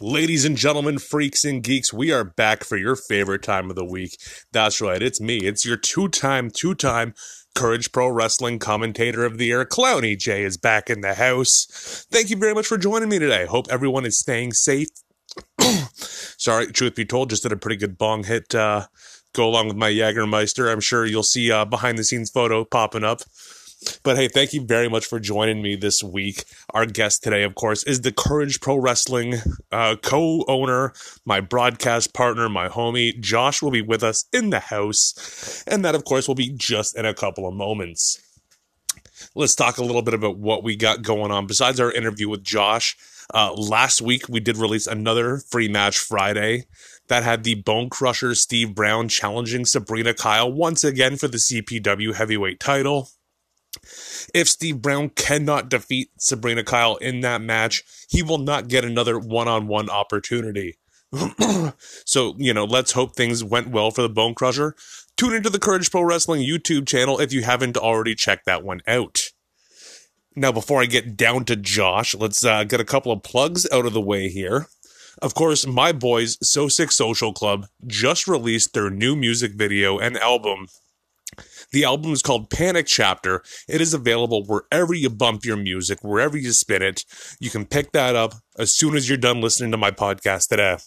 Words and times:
Ladies 0.00 0.44
and 0.44 0.56
gentlemen, 0.56 0.98
freaks 0.98 1.44
and 1.44 1.60
geeks, 1.60 1.92
we 1.92 2.12
are 2.12 2.22
back 2.22 2.62
for 2.62 2.76
your 2.76 2.94
favorite 2.94 3.42
time 3.42 3.68
of 3.68 3.74
the 3.74 3.84
week. 3.84 4.16
That's 4.52 4.80
right, 4.80 5.02
it's 5.02 5.20
me. 5.20 5.38
It's 5.38 5.66
your 5.66 5.76
two 5.76 6.06
time, 6.08 6.50
two 6.50 6.76
time 6.76 7.14
Courage 7.56 7.90
Pro 7.90 8.08
Wrestling 8.08 8.60
commentator 8.60 9.24
of 9.24 9.38
the 9.38 9.46
year. 9.46 9.64
Clowny 9.64 10.16
J 10.16 10.44
is 10.44 10.56
back 10.56 10.88
in 10.88 11.00
the 11.00 11.14
house. 11.14 12.06
Thank 12.12 12.30
you 12.30 12.36
very 12.36 12.54
much 12.54 12.66
for 12.66 12.78
joining 12.78 13.08
me 13.08 13.18
today. 13.18 13.46
Hope 13.46 13.66
everyone 13.70 14.06
is 14.06 14.16
staying 14.16 14.52
safe. 14.52 14.88
Sorry, 15.60 16.68
truth 16.68 16.94
be 16.94 17.04
told, 17.04 17.30
just 17.30 17.42
did 17.42 17.50
a 17.50 17.56
pretty 17.56 17.76
good 17.76 17.98
bong 17.98 18.22
hit. 18.22 18.54
Uh, 18.54 18.86
go 19.32 19.48
along 19.48 19.66
with 19.66 19.76
my 19.76 19.90
Jagermeister. 19.90 20.70
I'm 20.70 20.80
sure 20.80 21.06
you'll 21.06 21.24
see 21.24 21.50
a 21.50 21.66
behind 21.66 21.98
the 21.98 22.04
scenes 22.04 22.30
photo 22.30 22.64
popping 22.64 23.02
up. 23.02 23.22
But 24.02 24.16
hey, 24.16 24.28
thank 24.28 24.52
you 24.52 24.64
very 24.64 24.88
much 24.88 25.06
for 25.06 25.20
joining 25.20 25.62
me 25.62 25.76
this 25.76 26.02
week. 26.02 26.44
Our 26.74 26.86
guest 26.86 27.22
today, 27.22 27.42
of 27.44 27.54
course, 27.54 27.84
is 27.84 28.00
the 28.00 28.12
Courage 28.12 28.60
Pro 28.60 28.76
Wrestling 28.76 29.34
uh, 29.70 29.96
co 30.02 30.44
owner, 30.48 30.92
my 31.24 31.40
broadcast 31.40 32.12
partner, 32.12 32.48
my 32.48 32.68
homie. 32.68 33.18
Josh 33.20 33.62
will 33.62 33.70
be 33.70 33.82
with 33.82 34.02
us 34.02 34.24
in 34.32 34.50
the 34.50 34.60
house. 34.60 35.62
And 35.66 35.84
that, 35.84 35.94
of 35.94 36.04
course, 36.04 36.26
will 36.26 36.34
be 36.34 36.50
just 36.50 36.96
in 36.96 37.06
a 37.06 37.14
couple 37.14 37.46
of 37.46 37.54
moments. 37.54 38.20
Let's 39.34 39.54
talk 39.54 39.78
a 39.78 39.84
little 39.84 40.02
bit 40.02 40.14
about 40.14 40.38
what 40.38 40.64
we 40.64 40.74
got 40.76 41.02
going 41.02 41.30
on. 41.30 41.46
Besides 41.46 41.78
our 41.78 41.92
interview 41.92 42.28
with 42.28 42.42
Josh, 42.42 42.96
uh, 43.34 43.52
last 43.52 44.00
week 44.00 44.28
we 44.28 44.40
did 44.40 44.56
release 44.56 44.86
another 44.86 45.38
free 45.38 45.68
match 45.68 45.98
Friday 45.98 46.64
that 47.08 47.22
had 47.22 47.44
the 47.44 47.54
Bone 47.54 47.90
Crusher 47.90 48.34
Steve 48.34 48.74
Brown 48.74 49.08
challenging 49.08 49.64
Sabrina 49.64 50.14
Kyle 50.14 50.50
once 50.50 50.82
again 50.84 51.16
for 51.16 51.28
the 51.28 51.38
CPW 51.38 52.14
heavyweight 52.14 52.60
title. 52.60 53.10
If 54.34 54.48
Steve 54.48 54.82
Brown 54.82 55.10
cannot 55.10 55.68
defeat 55.68 56.10
Sabrina 56.18 56.64
Kyle 56.64 56.96
in 56.96 57.20
that 57.20 57.40
match, 57.40 57.84
he 58.08 58.22
will 58.22 58.38
not 58.38 58.68
get 58.68 58.84
another 58.84 59.18
one 59.18 59.48
on 59.48 59.66
one 59.66 59.88
opportunity. 59.90 60.78
so, 62.04 62.34
you 62.36 62.52
know, 62.52 62.64
let's 62.64 62.92
hope 62.92 63.14
things 63.14 63.42
went 63.42 63.68
well 63.68 63.90
for 63.90 64.02
the 64.02 64.08
Bone 64.08 64.34
Crusher. 64.34 64.74
Tune 65.16 65.34
into 65.34 65.50
the 65.50 65.58
Courage 65.58 65.90
Pro 65.90 66.02
Wrestling 66.02 66.46
YouTube 66.46 66.86
channel 66.86 67.18
if 67.18 67.32
you 67.32 67.42
haven't 67.42 67.76
already 67.76 68.14
checked 68.14 68.46
that 68.46 68.62
one 68.62 68.80
out. 68.86 69.30
Now, 70.36 70.52
before 70.52 70.80
I 70.80 70.86
get 70.86 71.16
down 71.16 71.44
to 71.46 71.56
Josh, 71.56 72.14
let's 72.14 72.44
uh, 72.44 72.64
get 72.64 72.80
a 72.80 72.84
couple 72.84 73.10
of 73.10 73.22
plugs 73.24 73.66
out 73.72 73.86
of 73.86 73.92
the 73.92 74.00
way 74.00 74.28
here. 74.28 74.68
Of 75.20 75.34
course, 75.34 75.66
my 75.66 75.90
boys, 75.90 76.38
So 76.42 76.68
Sick 76.68 76.92
Social 76.92 77.32
Club, 77.32 77.66
just 77.86 78.28
released 78.28 78.72
their 78.72 78.88
new 78.88 79.16
music 79.16 79.54
video 79.54 79.98
and 79.98 80.16
album 80.16 80.68
the 81.72 81.84
album 81.84 82.12
is 82.12 82.22
called 82.22 82.50
Panic 82.50 82.86
Chapter. 82.86 83.42
It 83.68 83.80
is 83.80 83.94
available 83.94 84.44
wherever 84.44 84.94
you 84.94 85.10
bump 85.10 85.44
your 85.44 85.56
music, 85.56 85.98
wherever 86.02 86.36
you 86.36 86.52
spin 86.52 86.82
it. 86.82 87.04
You 87.40 87.50
can 87.50 87.66
pick 87.66 87.92
that 87.92 88.16
up 88.16 88.34
as 88.58 88.74
soon 88.74 88.96
as 88.96 89.08
you're 89.08 89.18
done 89.18 89.40
listening 89.40 89.70
to 89.72 89.76
my 89.76 89.90
podcast 89.90 90.48
today. 90.48 90.78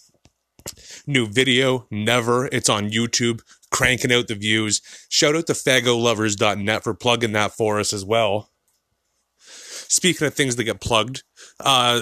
New 1.07 1.27
video, 1.27 1.87
never. 1.89 2.47
It's 2.47 2.69
on 2.69 2.89
YouTube, 2.89 3.41
cranking 3.71 4.11
out 4.11 4.27
the 4.27 4.35
views. 4.35 4.81
Shout 5.09 5.35
out 5.35 5.47
to 5.47 5.53
fagolovers.net 5.53 6.83
for 6.83 6.93
plugging 6.93 7.33
that 7.33 7.51
for 7.53 7.79
us 7.79 7.93
as 7.93 8.05
well. 8.05 8.49
Speaking 9.39 10.27
of 10.27 10.33
things 10.33 10.55
that 10.55 10.63
get 10.63 10.79
plugged, 10.79 11.23
uh, 11.59 12.01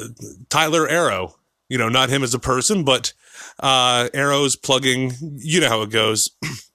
Tyler 0.49 0.87
Arrow, 0.87 1.35
you 1.69 1.77
know, 1.77 1.89
not 1.89 2.09
him 2.09 2.23
as 2.23 2.33
a 2.33 2.39
person, 2.39 2.83
but 2.83 3.13
uh, 3.59 4.09
Arrow's 4.13 4.55
plugging, 4.55 5.13
you 5.21 5.61
know 5.61 5.69
how 5.69 5.81
it 5.81 5.89
goes. 5.89 6.29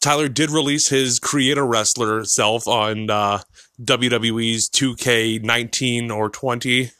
Tyler 0.00 0.28
did 0.28 0.50
release 0.50 0.88
his 0.88 1.18
creator 1.18 1.66
wrestler 1.66 2.24
self 2.24 2.66
on 2.68 3.10
uh, 3.10 3.40
WWE's 3.82 4.68
2K19 4.70 6.10
or 6.10 6.30
20. 6.30 6.90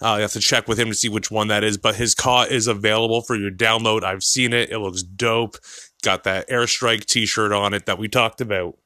Uh, 0.00 0.16
you 0.16 0.22
have 0.22 0.32
to 0.32 0.40
check 0.40 0.66
with 0.66 0.80
him 0.80 0.88
to 0.88 0.94
see 0.94 1.08
which 1.08 1.30
one 1.30 1.48
that 1.48 1.62
is, 1.62 1.78
but 1.78 1.94
his 1.94 2.14
CAW 2.14 2.42
is 2.42 2.66
available 2.66 3.22
for 3.22 3.36
your 3.36 3.52
download. 3.52 4.02
I've 4.02 4.24
seen 4.24 4.52
it. 4.52 4.70
It 4.70 4.78
looks 4.78 5.02
dope. 5.02 5.56
Got 6.02 6.24
that 6.24 6.48
Airstrike 6.48 7.04
t 7.04 7.24
shirt 7.24 7.52
on 7.52 7.72
it 7.72 7.86
that 7.86 7.98
we 7.98 8.08
talked 8.08 8.40
about. 8.40 8.76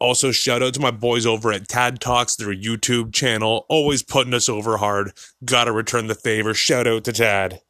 Also, 0.00 0.32
shout 0.32 0.60
out 0.60 0.74
to 0.74 0.80
my 0.80 0.90
boys 0.90 1.24
over 1.24 1.52
at 1.52 1.68
Tad 1.68 2.00
Talks, 2.00 2.34
their 2.34 2.52
YouTube 2.52 3.14
channel, 3.14 3.64
always 3.68 4.02
putting 4.02 4.34
us 4.34 4.48
over 4.48 4.78
hard. 4.78 5.12
Gotta 5.44 5.70
return 5.70 6.08
the 6.08 6.16
favor. 6.16 6.54
Shout 6.54 6.88
out 6.88 7.04
to 7.04 7.12
Tad. 7.12 7.60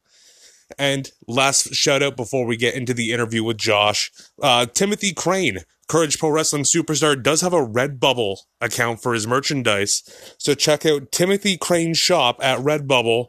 And 0.77 1.11
last 1.27 1.73
shout 1.73 2.03
out 2.03 2.15
before 2.15 2.45
we 2.45 2.57
get 2.57 2.75
into 2.75 2.93
the 2.93 3.11
interview 3.11 3.43
with 3.43 3.57
Josh 3.57 4.11
uh, 4.41 4.65
Timothy 4.65 5.13
Crane, 5.13 5.59
Courage 5.87 6.17
Pro 6.17 6.29
Wrestling 6.29 6.63
Superstar, 6.63 7.21
does 7.21 7.41
have 7.41 7.53
a 7.53 7.65
Redbubble 7.65 8.37
account 8.61 9.01
for 9.01 9.13
his 9.13 9.27
merchandise. 9.27 10.03
So 10.37 10.53
check 10.53 10.85
out 10.85 11.11
Timothy 11.11 11.57
Crane's 11.57 11.97
shop 11.97 12.39
at 12.41 12.59
Redbubble. 12.59 13.27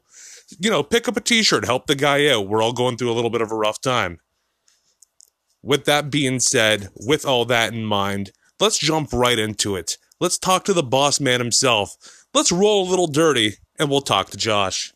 You 0.59 0.71
know, 0.71 0.83
pick 0.83 1.09
up 1.09 1.16
a 1.16 1.21
t 1.21 1.43
shirt, 1.43 1.65
help 1.65 1.87
the 1.87 1.94
guy 1.94 2.28
out. 2.28 2.49
We're 2.49 2.62
all 2.62 2.72
going 2.72 2.97
through 2.97 3.10
a 3.10 3.15
little 3.15 3.31
bit 3.31 3.43
of 3.43 3.50
a 3.50 3.56
rough 3.56 3.81
time. 3.81 4.21
With 5.62 5.84
that 5.87 6.10
being 6.10 6.41
said, 6.41 6.88
with 6.94 7.25
all 7.25 7.44
that 7.47 7.72
in 7.72 7.84
mind, 7.84 8.31
let's 8.60 8.78
jump 8.78 9.12
right 9.12 9.38
into 9.38 9.77
it. 9.77 9.97
Let's 10.21 10.38
talk 10.38 10.65
to 10.65 10.72
the 10.72 10.83
boss 10.83 11.21
man 11.21 11.41
himself. 11.41 11.97
Let's 12.33 12.53
roll 12.53 12.87
a 12.87 12.91
little 12.91 13.06
dirty, 13.06 13.56
and 13.78 13.91
we'll 13.91 14.00
talk 14.00 14.31
to 14.31 14.37
Josh. 14.37 14.94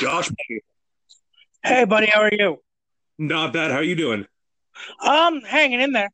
Josh. 0.00 0.30
Hey, 1.62 1.84
buddy, 1.84 2.06
how 2.06 2.22
are 2.22 2.30
you? 2.32 2.56
Not 3.18 3.52
bad. 3.52 3.70
How 3.70 3.76
are 3.76 3.82
you 3.82 3.94
doing? 3.94 4.26
Um, 5.04 5.42
hanging 5.42 5.82
in 5.82 5.92
there. 5.92 6.08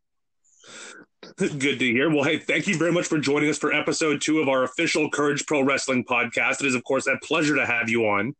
Good 1.36 1.78
to 1.78 1.84
hear. 1.84 2.10
Well, 2.10 2.24
hey, 2.24 2.38
thank 2.38 2.66
you 2.66 2.76
very 2.76 2.90
much 2.90 3.06
for 3.06 3.18
joining 3.18 3.48
us 3.48 3.58
for 3.58 3.72
episode 3.72 4.20
two 4.20 4.40
of 4.40 4.48
our 4.48 4.64
official 4.64 5.08
Courage 5.08 5.46
Pro 5.46 5.62
Wrestling 5.62 6.04
podcast. 6.04 6.60
It 6.60 6.66
is, 6.66 6.74
of 6.74 6.82
course, 6.82 7.06
a 7.06 7.16
pleasure 7.22 7.54
to 7.54 7.64
have 7.64 7.88
you 7.88 8.06
on. 8.06 8.34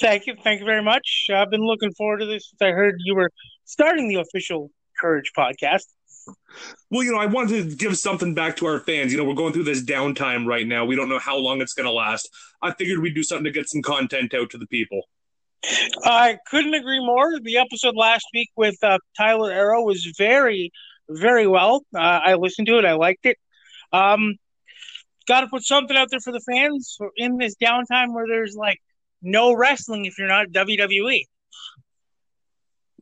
Thank 0.00 0.26
you. 0.26 0.36
Thank 0.44 0.60
you 0.60 0.66
very 0.66 0.84
much. 0.84 1.26
I've 1.34 1.50
been 1.50 1.66
looking 1.66 1.92
forward 1.94 2.18
to 2.18 2.26
this 2.26 2.48
since 2.48 2.62
I 2.62 2.70
heard 2.70 2.94
you 3.04 3.16
were 3.16 3.30
starting 3.64 4.06
the 4.06 4.16
official 4.16 4.70
Courage 5.00 5.32
podcast. 5.36 5.86
Well, 6.90 7.02
you 7.02 7.12
know, 7.12 7.18
I 7.18 7.26
wanted 7.26 7.70
to 7.70 7.76
give 7.76 7.98
something 7.98 8.34
back 8.34 8.56
to 8.58 8.66
our 8.66 8.80
fans. 8.80 9.12
You 9.12 9.18
know, 9.18 9.24
we're 9.24 9.34
going 9.34 9.52
through 9.52 9.64
this 9.64 9.84
downtime 9.84 10.46
right 10.46 10.66
now. 10.66 10.84
We 10.84 10.96
don't 10.96 11.08
know 11.08 11.18
how 11.18 11.36
long 11.36 11.60
it's 11.60 11.74
going 11.74 11.86
to 11.86 11.92
last. 11.92 12.28
I 12.62 12.72
figured 12.72 13.00
we'd 13.00 13.14
do 13.14 13.22
something 13.22 13.44
to 13.44 13.50
get 13.50 13.68
some 13.68 13.82
content 13.82 14.34
out 14.34 14.50
to 14.50 14.58
the 14.58 14.66
people. 14.66 15.02
I 16.04 16.38
couldn't 16.46 16.74
agree 16.74 17.04
more. 17.04 17.40
The 17.40 17.58
episode 17.58 17.96
last 17.96 18.26
week 18.32 18.50
with 18.56 18.76
uh, 18.82 18.98
Tyler 19.16 19.50
Arrow 19.50 19.82
was 19.82 20.04
very, 20.16 20.70
very 21.08 21.46
well. 21.46 21.84
Uh, 21.94 21.98
I 21.98 22.34
listened 22.34 22.68
to 22.68 22.78
it. 22.78 22.84
I 22.84 22.92
liked 22.92 23.26
it. 23.26 23.38
Um, 23.92 24.36
Got 25.26 25.40
to 25.40 25.46
put 25.46 25.64
something 25.64 25.96
out 25.96 26.10
there 26.10 26.20
for 26.20 26.32
the 26.32 26.40
fans 26.40 26.98
in 27.16 27.38
this 27.38 27.54
downtime 27.56 28.12
where 28.12 28.26
there's 28.26 28.54
like 28.54 28.78
no 29.22 29.54
wrestling 29.54 30.04
if 30.04 30.18
you're 30.18 30.28
not 30.28 30.48
WWE. 30.48 31.22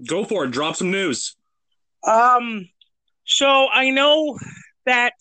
Go 0.07 0.25
for 0.25 0.45
it. 0.45 0.53
Drop 0.53 0.77
some 0.77 0.91
news. 0.91 1.37
Um, 2.07 2.69
so 3.25 3.69
I 3.73 3.91
know 3.91 4.39
that 4.87 5.15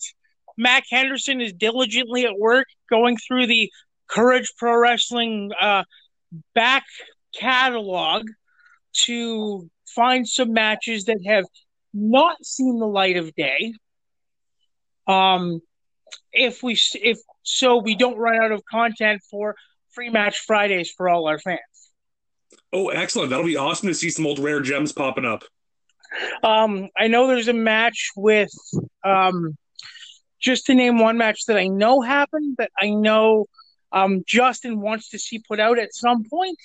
Mac 0.56 0.84
Henderson 0.90 1.40
is 1.40 1.52
diligently 1.52 2.24
at 2.24 2.38
work 2.38 2.66
going 2.90 3.16
through 3.16 3.46
the 3.46 3.70
Courage 4.08 4.52
Pro 4.58 4.76
Wrestling 4.76 5.50
uh, 5.58 5.84
back 6.54 6.84
catalog 7.34 8.26
to 9.04 9.70
find 9.86 10.28
some 10.28 10.52
matches 10.52 11.04
that 11.04 11.20
have 11.26 11.44
not 11.94 12.44
seen 12.44 12.78
the 12.78 12.86
light 12.86 13.16
of 13.16 13.34
day. 13.34 13.72
Um, 15.06 15.60
if 16.32 16.62
we 16.62 16.78
if 16.94 17.18
so, 17.42 17.78
we 17.78 17.94
don't 17.94 18.16
run 18.16 18.42
out 18.42 18.52
of 18.52 18.62
content 18.70 19.22
for 19.30 19.56
free 19.90 20.10
match 20.10 20.38
Fridays 20.40 20.90
for 20.90 21.08
all 21.08 21.26
our 21.26 21.38
fans. 21.38 21.60
Oh, 22.72 22.88
excellent! 22.88 23.30
That'll 23.30 23.44
be 23.44 23.56
awesome 23.56 23.88
to 23.88 23.94
see 23.94 24.10
some 24.10 24.26
old 24.26 24.38
rare 24.38 24.60
gems 24.60 24.92
popping 24.92 25.24
up. 25.24 25.44
Um, 26.42 26.88
I 26.96 27.08
know 27.08 27.26
there's 27.26 27.48
a 27.48 27.52
match 27.52 28.10
with, 28.16 28.52
um, 29.04 29.56
just 30.40 30.66
to 30.66 30.74
name 30.74 30.98
one 30.98 31.16
match 31.16 31.46
that 31.46 31.56
I 31.56 31.68
know 31.68 32.00
happened, 32.00 32.56
that 32.58 32.70
I 32.80 32.90
know 32.90 33.46
um, 33.92 34.22
Justin 34.26 34.80
wants 34.80 35.10
to 35.10 35.18
see 35.18 35.42
put 35.46 35.60
out 35.60 35.78
at 35.78 35.94
some 35.94 36.24
point, 36.28 36.58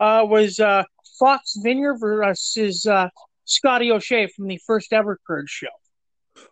uh, 0.00 0.22
was 0.24 0.60
uh, 0.60 0.84
Fox 1.18 1.56
Vineyard 1.62 1.96
versus 1.98 2.86
uh, 2.86 3.08
Scotty 3.44 3.90
O'Shea 3.90 4.28
from 4.28 4.46
the 4.46 4.60
first 4.66 4.92
ever 4.92 5.18
Courage 5.26 5.48
show. 5.48 5.66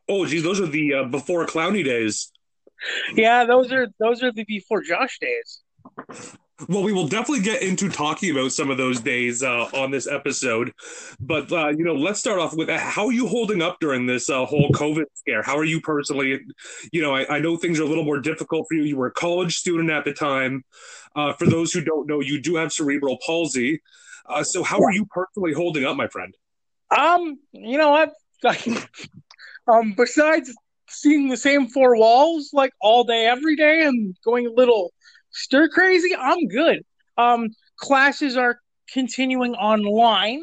Oh, 0.08 0.26
geez, 0.26 0.42
those 0.42 0.60
are 0.60 0.66
the 0.66 0.94
uh, 0.94 1.04
before 1.04 1.46
Clowny 1.46 1.84
days. 1.84 2.32
Yeah, 3.14 3.44
those 3.44 3.72
are 3.72 3.88
those 3.98 4.22
are 4.22 4.32
the 4.32 4.44
before 4.44 4.82
Josh 4.82 5.18
days. 5.18 5.62
Well, 6.68 6.84
we 6.84 6.92
will 6.92 7.08
definitely 7.08 7.42
get 7.42 7.62
into 7.62 7.88
talking 7.88 8.30
about 8.30 8.52
some 8.52 8.70
of 8.70 8.76
those 8.76 9.00
days 9.00 9.42
uh, 9.42 9.68
on 9.74 9.90
this 9.90 10.06
episode, 10.06 10.72
but 11.18 11.50
uh, 11.50 11.70
you 11.70 11.84
know, 11.84 11.94
let's 11.94 12.20
start 12.20 12.38
off 12.38 12.54
with 12.54 12.68
uh, 12.68 12.78
how 12.78 13.06
are 13.06 13.12
you 13.12 13.26
holding 13.26 13.60
up 13.60 13.80
during 13.80 14.06
this 14.06 14.30
uh, 14.30 14.46
whole 14.46 14.70
COVID 14.70 15.06
scare? 15.14 15.42
How 15.42 15.58
are 15.58 15.64
you 15.64 15.80
personally? 15.80 16.42
You 16.92 17.02
know, 17.02 17.12
I, 17.12 17.36
I, 17.36 17.38
know 17.40 17.56
things 17.56 17.80
are 17.80 17.82
a 17.82 17.86
little 17.86 18.04
more 18.04 18.20
difficult 18.20 18.66
for 18.68 18.74
you. 18.74 18.84
You 18.84 18.96
were 18.96 19.08
a 19.08 19.12
college 19.12 19.56
student 19.56 19.90
at 19.90 20.04
the 20.04 20.12
time. 20.12 20.64
Uh, 21.16 21.32
for 21.32 21.46
those 21.46 21.72
who 21.72 21.80
don't 21.80 22.06
know, 22.06 22.20
you 22.20 22.40
do 22.40 22.54
have 22.54 22.72
cerebral 22.72 23.18
palsy. 23.26 23.82
Uh, 24.26 24.44
so, 24.44 24.62
how 24.62 24.80
are 24.80 24.92
you 24.92 25.06
personally 25.06 25.54
holding 25.54 25.84
up, 25.84 25.96
my 25.96 26.06
friend? 26.06 26.36
Um, 26.96 27.36
you 27.50 27.78
know 27.78 27.90
what? 27.90 28.12
um, 29.66 29.92
besides 29.96 30.54
seeing 30.88 31.28
the 31.28 31.36
same 31.36 31.66
four 31.66 31.96
walls 31.96 32.50
like 32.52 32.72
all 32.80 33.02
day, 33.02 33.26
every 33.26 33.56
day, 33.56 33.82
and 33.82 34.16
going 34.24 34.46
a 34.46 34.50
little 34.50 34.92
stir 35.34 35.68
crazy, 35.68 36.14
I'm 36.18 36.48
good. 36.48 36.84
Um, 37.16 37.50
classes 37.76 38.36
are 38.36 38.58
continuing 38.92 39.54
online, 39.54 40.42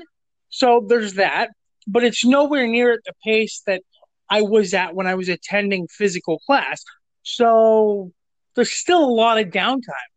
so 0.49 0.85
there's 0.88 1.15
that, 1.15 1.49
but 1.88 2.03
it's 2.03 2.23
nowhere 2.23 2.67
near 2.67 2.93
at 2.93 2.99
the 3.05 3.13
pace 3.23 3.61
that 3.65 3.81
I 4.29 4.41
was 4.41 4.73
at 4.73 4.95
when 4.95 5.07
I 5.07 5.15
was 5.15 5.29
attending 5.29 5.88
physical 5.88 6.39
class. 6.39 6.83
So 7.23 8.11
there's 8.55 8.71
still 8.71 9.03
a 9.03 9.13
lot 9.13 9.39
of 9.39 9.47
downtime. 9.47 10.11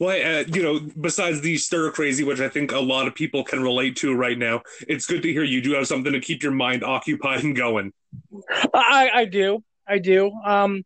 Well, 0.00 0.40
uh, 0.40 0.44
you 0.52 0.62
know, 0.62 0.80
besides 1.00 1.40
the 1.40 1.56
stir 1.56 1.92
crazy, 1.92 2.24
which 2.24 2.40
I 2.40 2.48
think 2.48 2.72
a 2.72 2.80
lot 2.80 3.06
of 3.06 3.14
people 3.14 3.44
can 3.44 3.62
relate 3.62 3.96
to 3.96 4.14
right 4.14 4.36
now, 4.36 4.62
it's 4.88 5.06
good 5.06 5.22
to 5.22 5.32
hear 5.32 5.44
you 5.44 5.60
do 5.60 5.72
have 5.74 5.86
something 5.86 6.12
to 6.12 6.20
keep 6.20 6.42
your 6.42 6.52
mind 6.52 6.82
occupied 6.82 7.44
and 7.44 7.54
going. 7.54 7.92
I, 8.74 9.10
I 9.14 9.24
do. 9.24 9.62
I 9.86 9.98
do. 9.98 10.32
Um, 10.44 10.82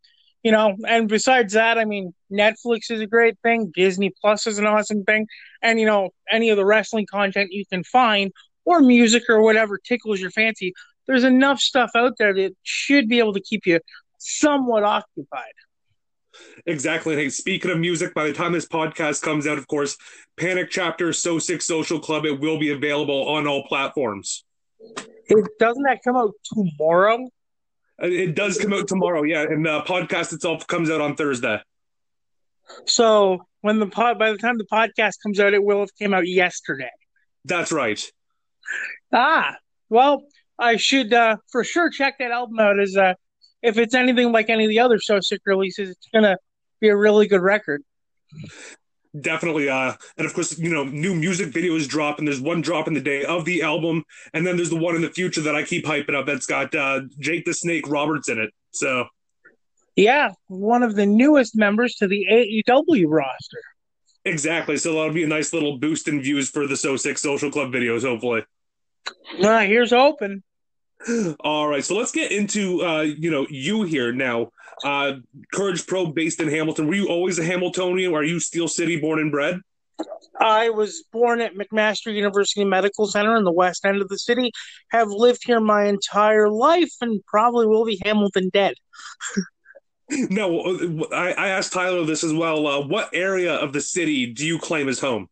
you 0.49 0.53
know, 0.53 0.75
and 0.89 1.11
besides 1.11 1.53
that, 1.53 1.77
I 1.77 1.85
mean, 1.85 2.15
Netflix 2.33 2.91
is 2.91 3.03
a 3.03 3.06
great 3.06 3.39
thing. 3.43 3.71
Disney 3.75 4.15
Plus 4.19 4.47
is 4.47 4.56
an 4.56 4.65
awesome 4.65 5.05
thing. 5.05 5.27
And, 5.61 5.79
you 5.79 5.85
know, 5.85 6.09
any 6.33 6.49
of 6.49 6.56
the 6.56 6.65
wrestling 6.65 7.05
content 7.05 7.53
you 7.53 7.67
can 7.71 7.85
find 7.85 8.33
or 8.65 8.81
music 8.81 9.25
or 9.29 9.43
whatever 9.43 9.77
tickles 9.77 10.23
your 10.23 10.31
fancy, 10.31 10.73
there's 11.06 11.25
enough 11.25 11.61
stuff 11.61 11.91
out 11.95 12.15
there 12.17 12.33
that 12.33 12.56
should 12.62 13.11
be 13.11 13.19
able 13.19 13.35
to 13.35 13.43
keep 13.43 13.67
you 13.67 13.79
somewhat 14.17 14.85
occupied. 14.85 15.53
Exactly. 16.65 17.15
hey, 17.15 17.29
speaking 17.29 17.71
of 17.71 17.79
music, 17.79 18.15
by 18.15 18.27
the 18.27 18.33
time 18.33 18.53
this 18.53 18.67
podcast 18.67 19.21
comes 19.21 19.47
out, 19.47 19.59
of 19.59 19.69
course, 19.69 19.99
Panic 20.39 20.71
Chapter 20.71 21.12
So 21.12 21.39
Sick 21.39 21.61
Social 21.61 22.01
Club, 22.01 22.25
it 22.25 22.41
will 22.41 22.59
be 22.59 22.71
available 22.71 23.29
on 23.29 23.47
all 23.47 23.65
platforms. 23.69 24.47
It, 24.81 25.47
doesn't 25.59 25.83
that 25.83 25.99
come 26.03 26.17
out 26.17 26.33
tomorrow? 26.55 27.29
Uh, 28.03 28.06
it 28.06 28.35
does 28.35 28.59
come 28.59 28.73
out 28.73 28.89
tomorrow, 28.89 29.23
yeah, 29.23 29.43
and 29.43 29.65
the 29.65 29.81
podcast 29.83 30.33
itself 30.33 30.67
comes 30.67 30.91
out 30.91 31.00
on 31.00 31.17
Thursday. 31.17 31.61
So 32.87 33.47
when 33.61 33.79
the 33.79 33.87
pod, 33.87 34.19
by 34.19 34.31
the 34.31 34.39
time 34.39 34.59
the 34.59 34.67
podcast 34.71 35.15
comes 35.23 35.41
out, 35.41 35.55
it 35.55 35.62
will 35.62 35.81
have 35.81 35.95
came 35.97 36.15
out 36.15 36.27
yesterday. 36.27 36.91
That's 37.45 37.73
right. 37.73 38.00
Ah, 39.12 39.56
well, 39.89 40.25
I 40.59 40.77
should 40.77 41.12
uh, 41.12 41.37
for 41.50 41.65
sure 41.65 41.91
check 41.91 42.19
that 42.19 42.31
album 42.31 42.59
out. 42.59 42.79
As 42.79 42.97
uh, 42.97 43.15
if 43.62 43.79
it's 43.79 43.95
anything 43.95 44.33
like 44.33 44.51
any 44.51 44.65
of 44.65 44.69
the 44.69 44.81
other 44.81 44.99
So 45.01 45.21
Sick 45.21 45.41
releases, 45.47 45.91
it's 45.91 46.09
gonna 46.12 46.37
be 46.81 46.89
a 46.89 46.97
really 46.97 47.27
good 47.27 47.41
record. 47.41 47.83
Definitely, 49.20 49.69
uh, 49.69 49.94
and 50.17 50.26
of 50.26 50.35
course, 50.35 50.59
you 50.59 50.69
know, 50.69 50.85
new 50.85 51.15
music 51.15 51.49
videos 51.49 51.88
drop, 51.88 52.19
and 52.19 52.29
there's 52.29 52.41
one 52.41 52.61
drop 52.61 52.88
in 52.88 52.94
the 52.94 53.00
day 53.00 53.25
of 53.25 53.44
the 53.44 53.62
album, 53.62 54.05
and 54.35 54.47
then 54.47 54.56
there's 54.56 54.70
the 54.70 54.76
one 54.76 54.94
in 54.94 55.03
the 55.03 55.11
future 55.11 55.41
that 55.41 55.55
I 55.55 55.62
keep 55.62 55.85
hyping 55.85 56.15
up 56.15 56.26
that's 56.26 56.47
got 56.47 56.75
uh, 56.75 57.00
Jake 57.19 57.44
the 57.44 57.55
Snake 57.55 57.88
Roberts 57.88 58.29
in 58.29 58.38
it. 58.38 58.50
So, 58.70 59.06
yeah, 59.97 60.32
one 60.47 60.82
of 60.82 60.94
the 60.94 61.06
newest 61.06 61.56
members 61.56 61.94
to 61.97 62.06
the 62.06 62.26
AEW 62.31 63.06
roster. 63.09 63.62
Exactly. 64.25 64.76
So 64.76 64.93
that'll 64.93 65.12
be 65.12 65.25
a 65.25 65.29
nice 65.29 65.53
little 65.53 65.79
boost 65.79 66.06
in 66.06 66.20
views 66.20 66.50
for 66.50 66.67
the 66.67 66.76
So 66.76 66.97
Sick 66.97 67.19
Social 67.19 67.50
Club 67.50 67.73
videos, 67.73 68.03
hopefully. 68.03 68.44
Uh, 69.43 69.61
here's 69.61 69.91
hoping. 69.91 70.43
All 71.41 71.69
right, 71.69 71.85
so 71.85 71.97
let's 71.97 72.12
get 72.12 72.32
into 72.32 72.85
uh, 72.85 73.03
you 73.03 73.31
know 73.31 73.47
you 73.49 73.85
here 73.85 74.12
now. 74.12 74.50
Uh, 74.85 75.15
Courage 75.53 75.87
Pro, 75.87 76.07
based 76.07 76.41
in 76.41 76.49
Hamilton. 76.49 76.87
Were 76.87 76.95
you 76.95 77.09
always 77.09 77.39
a 77.39 77.45
Hamiltonian? 77.45 78.13
Or 78.13 78.21
are 78.21 78.25
you 78.25 78.41
Steel 78.41 78.69
City 78.69 79.01
born 79.01 79.19
and 79.19 79.31
bred? 79.31 79.61
I 80.41 80.71
was 80.71 81.05
born 81.13 81.41
at 81.41 81.55
McMaster 81.55 82.15
University 82.15 82.65
Medical 82.65 83.07
Center 83.07 83.37
in 83.37 83.45
the 83.45 83.53
west 83.53 83.85
end 83.85 84.01
of 84.01 84.09
the 84.09 84.19
city. 84.19 84.53
Have 84.91 85.09
lived 85.09 85.43
here 85.45 85.61
my 85.61 85.87
entire 85.87 86.49
life, 86.49 86.93
and 87.01 87.25
probably 87.27 87.67
will 87.67 87.85
be 87.85 88.01
Hamilton 88.05 88.51
dead. 88.53 88.75
no, 90.11 91.07
I, 91.13 91.33
I, 91.33 91.49
asked 91.49 91.73
Tyler 91.73 92.05
this 92.05 92.23
as 92.23 92.33
well. 92.33 92.67
Uh, 92.67 92.87
what 92.87 93.11
area 93.13 93.55
of 93.55 93.73
the 93.73 93.81
city 93.81 94.33
do 94.33 94.47
you 94.47 94.59
claim 94.59 94.89
as 94.89 95.01
home? 95.01 95.29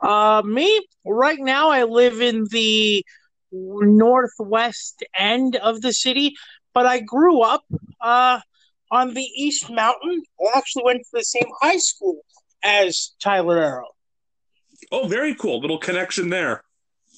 Uh, 0.00 0.42
me 0.44 0.86
right 1.04 1.38
now, 1.38 1.70
I 1.70 1.84
live 1.84 2.20
in 2.20 2.46
the 2.50 3.04
northwest 3.50 5.04
end 5.16 5.56
of 5.56 5.80
the 5.80 5.92
city, 5.92 6.34
but 6.74 6.86
I 6.86 7.00
grew 7.00 7.42
up 7.42 7.64
uh, 8.00 8.40
on 8.92 9.14
the 9.14 9.22
East 9.22 9.68
Mountain. 9.70 10.22
I 10.40 10.56
actually 10.56 10.84
went 10.84 11.00
to 11.00 11.08
the 11.14 11.24
same 11.24 11.48
high 11.60 11.78
school 11.78 12.20
as 12.62 13.14
Tyler 13.20 13.58
Arrow. 13.58 13.88
Oh, 14.92 15.08
very 15.08 15.34
cool. 15.34 15.60
Little 15.60 15.78
connection 15.78 16.28
there. 16.28 16.62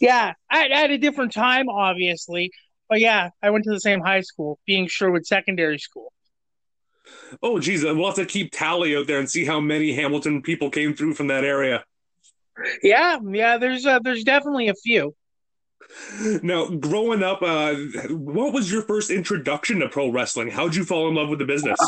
Yeah, 0.01 0.33
at, 0.51 0.71
at 0.71 0.91
a 0.91 0.99
different 0.99 1.33
time, 1.33 1.69
obviously. 1.69 2.51
But 2.89 3.01
yeah, 3.01 3.31
I 3.43 3.51
went 3.51 3.65
to 3.65 3.71
the 3.71 3.81
same 3.81 4.01
high 4.01 4.21
school, 4.21 4.59
being 4.67 4.87
Sherwood 4.87 5.27
Secondary 5.27 5.79
School. 5.79 6.13
Oh, 7.43 7.59
geez. 7.59 7.85
We'll 7.85 8.07
have 8.07 8.15
to 8.15 8.25
keep 8.25 8.53
tally 8.53 8.97
out 8.97 9.07
there 9.07 9.19
and 9.19 9.29
see 9.29 9.45
how 9.45 9.61
many 9.61 9.93
Hamilton 9.93 10.43
people 10.43 10.71
came 10.71 10.95
through 10.95 11.15
from 11.15 11.27
that 11.27 11.45
area. 11.45 11.85
Yeah, 12.83 13.19
yeah. 13.31 13.59
There's 13.59 13.85
uh, 13.85 13.99
there's 13.99 14.25
definitely 14.25 14.69
a 14.69 14.75
few. 14.75 15.15
Now, 16.43 16.67
growing 16.67 17.23
up, 17.23 17.43
uh, 17.43 17.75
what 18.11 18.53
was 18.53 18.71
your 18.71 18.83
first 18.83 19.11
introduction 19.11 19.81
to 19.81 19.89
pro 19.89 20.11
wrestling? 20.11 20.51
How'd 20.51 20.75
you 20.75 20.85
fall 20.85 21.09
in 21.09 21.15
love 21.15 21.29
with 21.29 21.39
the 21.39 21.45
business? 21.45 21.79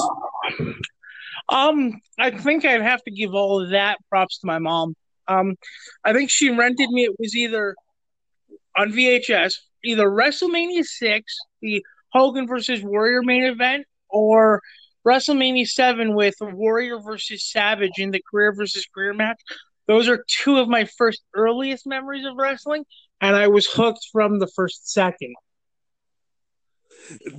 Um, 1.49 2.01
I 2.19 2.31
think 2.31 2.65
I'd 2.65 2.83
have 2.83 3.03
to 3.05 3.11
give 3.11 3.35
all 3.35 3.63
of 3.63 3.71
that 3.71 3.99
props 4.09 4.39
to 4.39 4.47
my 4.47 4.59
mom. 4.59 4.95
Um, 5.29 5.57
I 6.05 6.13
think 6.13 6.31
she 6.31 6.51
rented 6.51 6.91
me. 6.91 7.05
It 7.05 7.17
was 7.19 7.37
either 7.37 7.75
on 8.77 8.93
VHS, 8.93 9.55
either 9.85 10.07
WrestleMania 10.07 10.85
six, 10.85 11.37
the 11.63 11.85
Hogan 12.13 12.47
versus 12.47 12.83
Warrior 12.83 13.23
main 13.23 13.45
event, 13.45 13.87
or 14.09 14.61
WrestleMania 15.07 15.67
seven 15.67 16.15
with 16.15 16.35
Warrior 16.41 16.99
versus 17.01 17.45
Savage 17.45 17.99
in 17.99 18.11
the 18.11 18.23
career 18.31 18.53
versus 18.53 18.87
career 18.93 19.15
match. 19.15 19.41
Those 19.87 20.09
are 20.09 20.25
two 20.29 20.59
of 20.59 20.69
my 20.69 20.85
first 20.85 21.23
earliest 21.35 21.87
memories 21.87 22.25
of 22.25 22.35
wrestling, 22.37 22.85
and 23.21 23.37
I 23.37 23.49
was 23.49 23.67
hooked 23.67 24.07
from 24.13 24.39
the 24.39 24.47
first 24.49 24.93
second. 24.93 25.35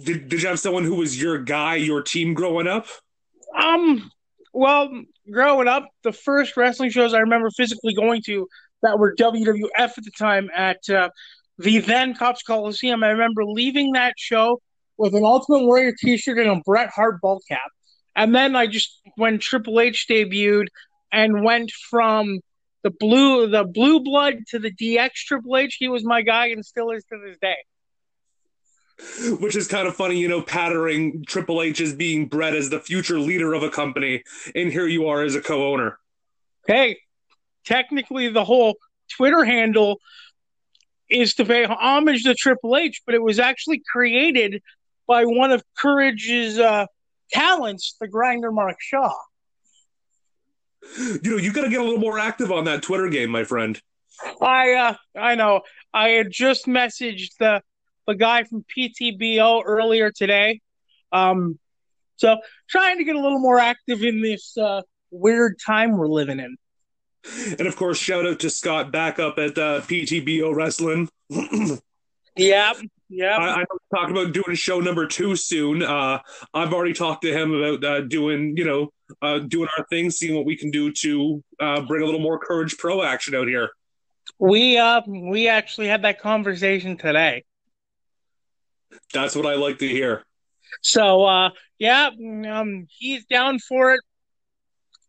Did, 0.03 0.29
did 0.29 0.41
you 0.41 0.47
have 0.47 0.59
someone 0.59 0.83
who 0.83 0.95
was 0.95 1.21
your 1.21 1.39
guy, 1.39 1.75
your 1.75 2.01
team 2.01 2.33
growing 2.33 2.67
up? 2.67 2.87
Um, 3.55 4.09
well, 4.53 4.89
growing 5.31 5.67
up, 5.67 5.89
the 6.03 6.13
first 6.13 6.57
wrestling 6.57 6.89
shows 6.89 7.13
I 7.13 7.19
remember 7.19 7.49
physically 7.49 7.93
going 7.93 8.21
to 8.23 8.47
that 8.83 8.97
were 8.97 9.15
WWF 9.15 9.69
at 9.77 9.95
the 9.95 10.11
time 10.17 10.49
at 10.55 10.89
uh, 10.89 11.09
the 11.57 11.79
then 11.79 12.15
Copps 12.15 12.43
Coliseum. 12.43 13.03
I 13.03 13.09
remember 13.09 13.43
leaving 13.45 13.93
that 13.93 14.13
show 14.17 14.61
with 14.97 15.15
an 15.15 15.23
Ultimate 15.23 15.65
Warrior 15.65 15.93
T-shirt 15.99 16.37
and 16.39 16.49
a 16.49 16.61
Bret 16.65 16.89
Hart 16.89 17.21
ball 17.21 17.41
cap. 17.47 17.69
And 18.15 18.33
then 18.33 18.55
I 18.55 18.67
just 18.67 18.99
when 19.15 19.39
Triple 19.39 19.79
H 19.79 20.07
debuted 20.09 20.67
and 21.11 21.43
went 21.43 21.71
from 21.71 22.39
the 22.83 22.91
blue 22.91 23.47
the 23.47 23.63
blue 23.63 23.99
blood 23.99 24.35
to 24.49 24.59
the 24.59 24.71
DX 24.71 25.11
Triple 25.13 25.57
H. 25.57 25.77
He 25.79 25.87
was 25.87 26.03
my 26.03 26.21
guy 26.21 26.47
and 26.47 26.65
still 26.65 26.91
is 26.91 27.03
to 27.05 27.19
this 27.25 27.37
day. 27.41 27.57
Which 29.39 29.55
is 29.55 29.67
kind 29.67 29.87
of 29.87 29.95
funny, 29.95 30.19
you 30.19 30.27
know, 30.27 30.41
pattering 30.41 31.23
Triple 31.27 31.61
H 31.61 31.81
as 31.81 31.93
being 31.93 32.27
bred 32.27 32.55
as 32.55 32.69
the 32.69 32.79
future 32.79 33.19
leader 33.19 33.53
of 33.53 33.63
a 33.63 33.69
company, 33.69 34.23
and 34.55 34.71
here 34.71 34.87
you 34.87 35.07
are 35.07 35.23
as 35.23 35.35
a 35.35 35.41
co-owner. 35.41 35.99
Hey, 36.65 36.97
technically 37.65 38.29
the 38.29 38.43
whole 38.43 38.77
Twitter 39.15 39.43
handle 39.45 39.99
is 41.09 41.35
to 41.35 41.45
pay 41.45 41.63
homage 41.63 42.23
to 42.23 42.33
Triple 42.33 42.75
H, 42.75 43.01
but 43.05 43.15
it 43.15 43.21
was 43.21 43.39
actually 43.39 43.81
created 43.91 44.61
by 45.07 45.25
one 45.25 45.51
of 45.51 45.63
Courage's 45.77 46.59
uh, 46.59 46.85
talents, 47.31 47.95
the 48.01 48.07
grinder 48.07 48.51
Mark 48.51 48.77
Shaw 48.79 49.13
you 50.97 51.31
know, 51.31 51.37
you 51.37 51.51
got 51.51 51.63
to 51.63 51.69
get 51.69 51.79
a 51.79 51.83
little 51.83 51.99
more 51.99 52.19
active 52.19 52.51
on 52.51 52.65
that 52.65 52.81
Twitter 52.81 53.09
game, 53.09 53.29
my 53.29 53.43
friend. 53.43 53.81
I 54.41 54.73
uh, 54.73 54.95
I 55.15 55.35
know. 55.35 55.61
I 55.93 56.09
had 56.09 56.31
just 56.31 56.65
messaged 56.65 57.37
the 57.39 57.61
the 58.07 58.15
guy 58.15 58.43
from 58.43 58.65
PTBO 58.75 59.61
earlier 59.65 60.11
today. 60.11 60.61
Um, 61.11 61.59
so 62.15 62.37
trying 62.69 62.97
to 62.97 63.03
get 63.03 63.15
a 63.15 63.19
little 63.19 63.39
more 63.39 63.59
active 63.59 64.01
in 64.01 64.21
this 64.21 64.57
uh, 64.57 64.81
weird 65.11 65.57
time 65.63 65.97
we're 65.97 66.07
living 66.07 66.39
in. 66.39 66.57
And 67.59 67.67
of 67.67 67.75
course, 67.75 67.97
shout 67.97 68.25
out 68.25 68.39
to 68.39 68.49
Scott 68.49 68.91
back 68.91 69.19
up 69.19 69.37
at 69.37 69.57
uh, 69.57 69.81
PTBO 69.81 70.55
Wrestling. 70.55 71.09
yeah, 72.37 72.73
yeah. 73.09 73.37
I, 73.37 73.61
I 73.61 73.65
talked 73.93 74.11
about 74.11 74.33
doing 74.33 74.55
show 74.55 74.79
number 74.79 75.07
two 75.07 75.35
soon. 75.35 75.83
Uh, 75.83 76.19
I've 76.53 76.73
already 76.73 76.93
talked 76.93 77.23
to 77.23 77.31
him 77.31 77.53
about 77.53 77.83
uh, 77.83 78.01
doing, 78.01 78.55
you 78.57 78.65
know, 78.65 78.89
uh, 79.21 79.39
doing 79.39 79.69
our 79.77 79.85
thing, 79.89 80.09
seeing 80.09 80.35
what 80.35 80.45
we 80.45 80.57
can 80.57 80.71
do 80.71 80.91
to 80.91 81.43
uh, 81.59 81.81
bring 81.81 82.03
a 82.03 82.05
little 82.05 82.19
more 82.19 82.39
Courage 82.39 82.77
Pro 82.77 83.03
action 83.03 83.35
out 83.35 83.47
here. 83.47 83.69
We 84.39 84.77
uh, 84.77 85.01
we 85.07 85.47
actually 85.47 85.87
had 85.87 86.01
that 86.03 86.19
conversation 86.19 86.97
today. 86.97 87.43
That's 89.13 89.35
what 89.35 89.45
I 89.45 89.55
like 89.55 89.77
to 89.79 89.87
hear. 89.87 90.23
So, 90.81 91.23
uh, 91.25 91.49
yeah, 91.79 92.09
um, 92.49 92.87
he's 92.89 93.25
down 93.25 93.59
for 93.59 93.93
it. 93.93 94.01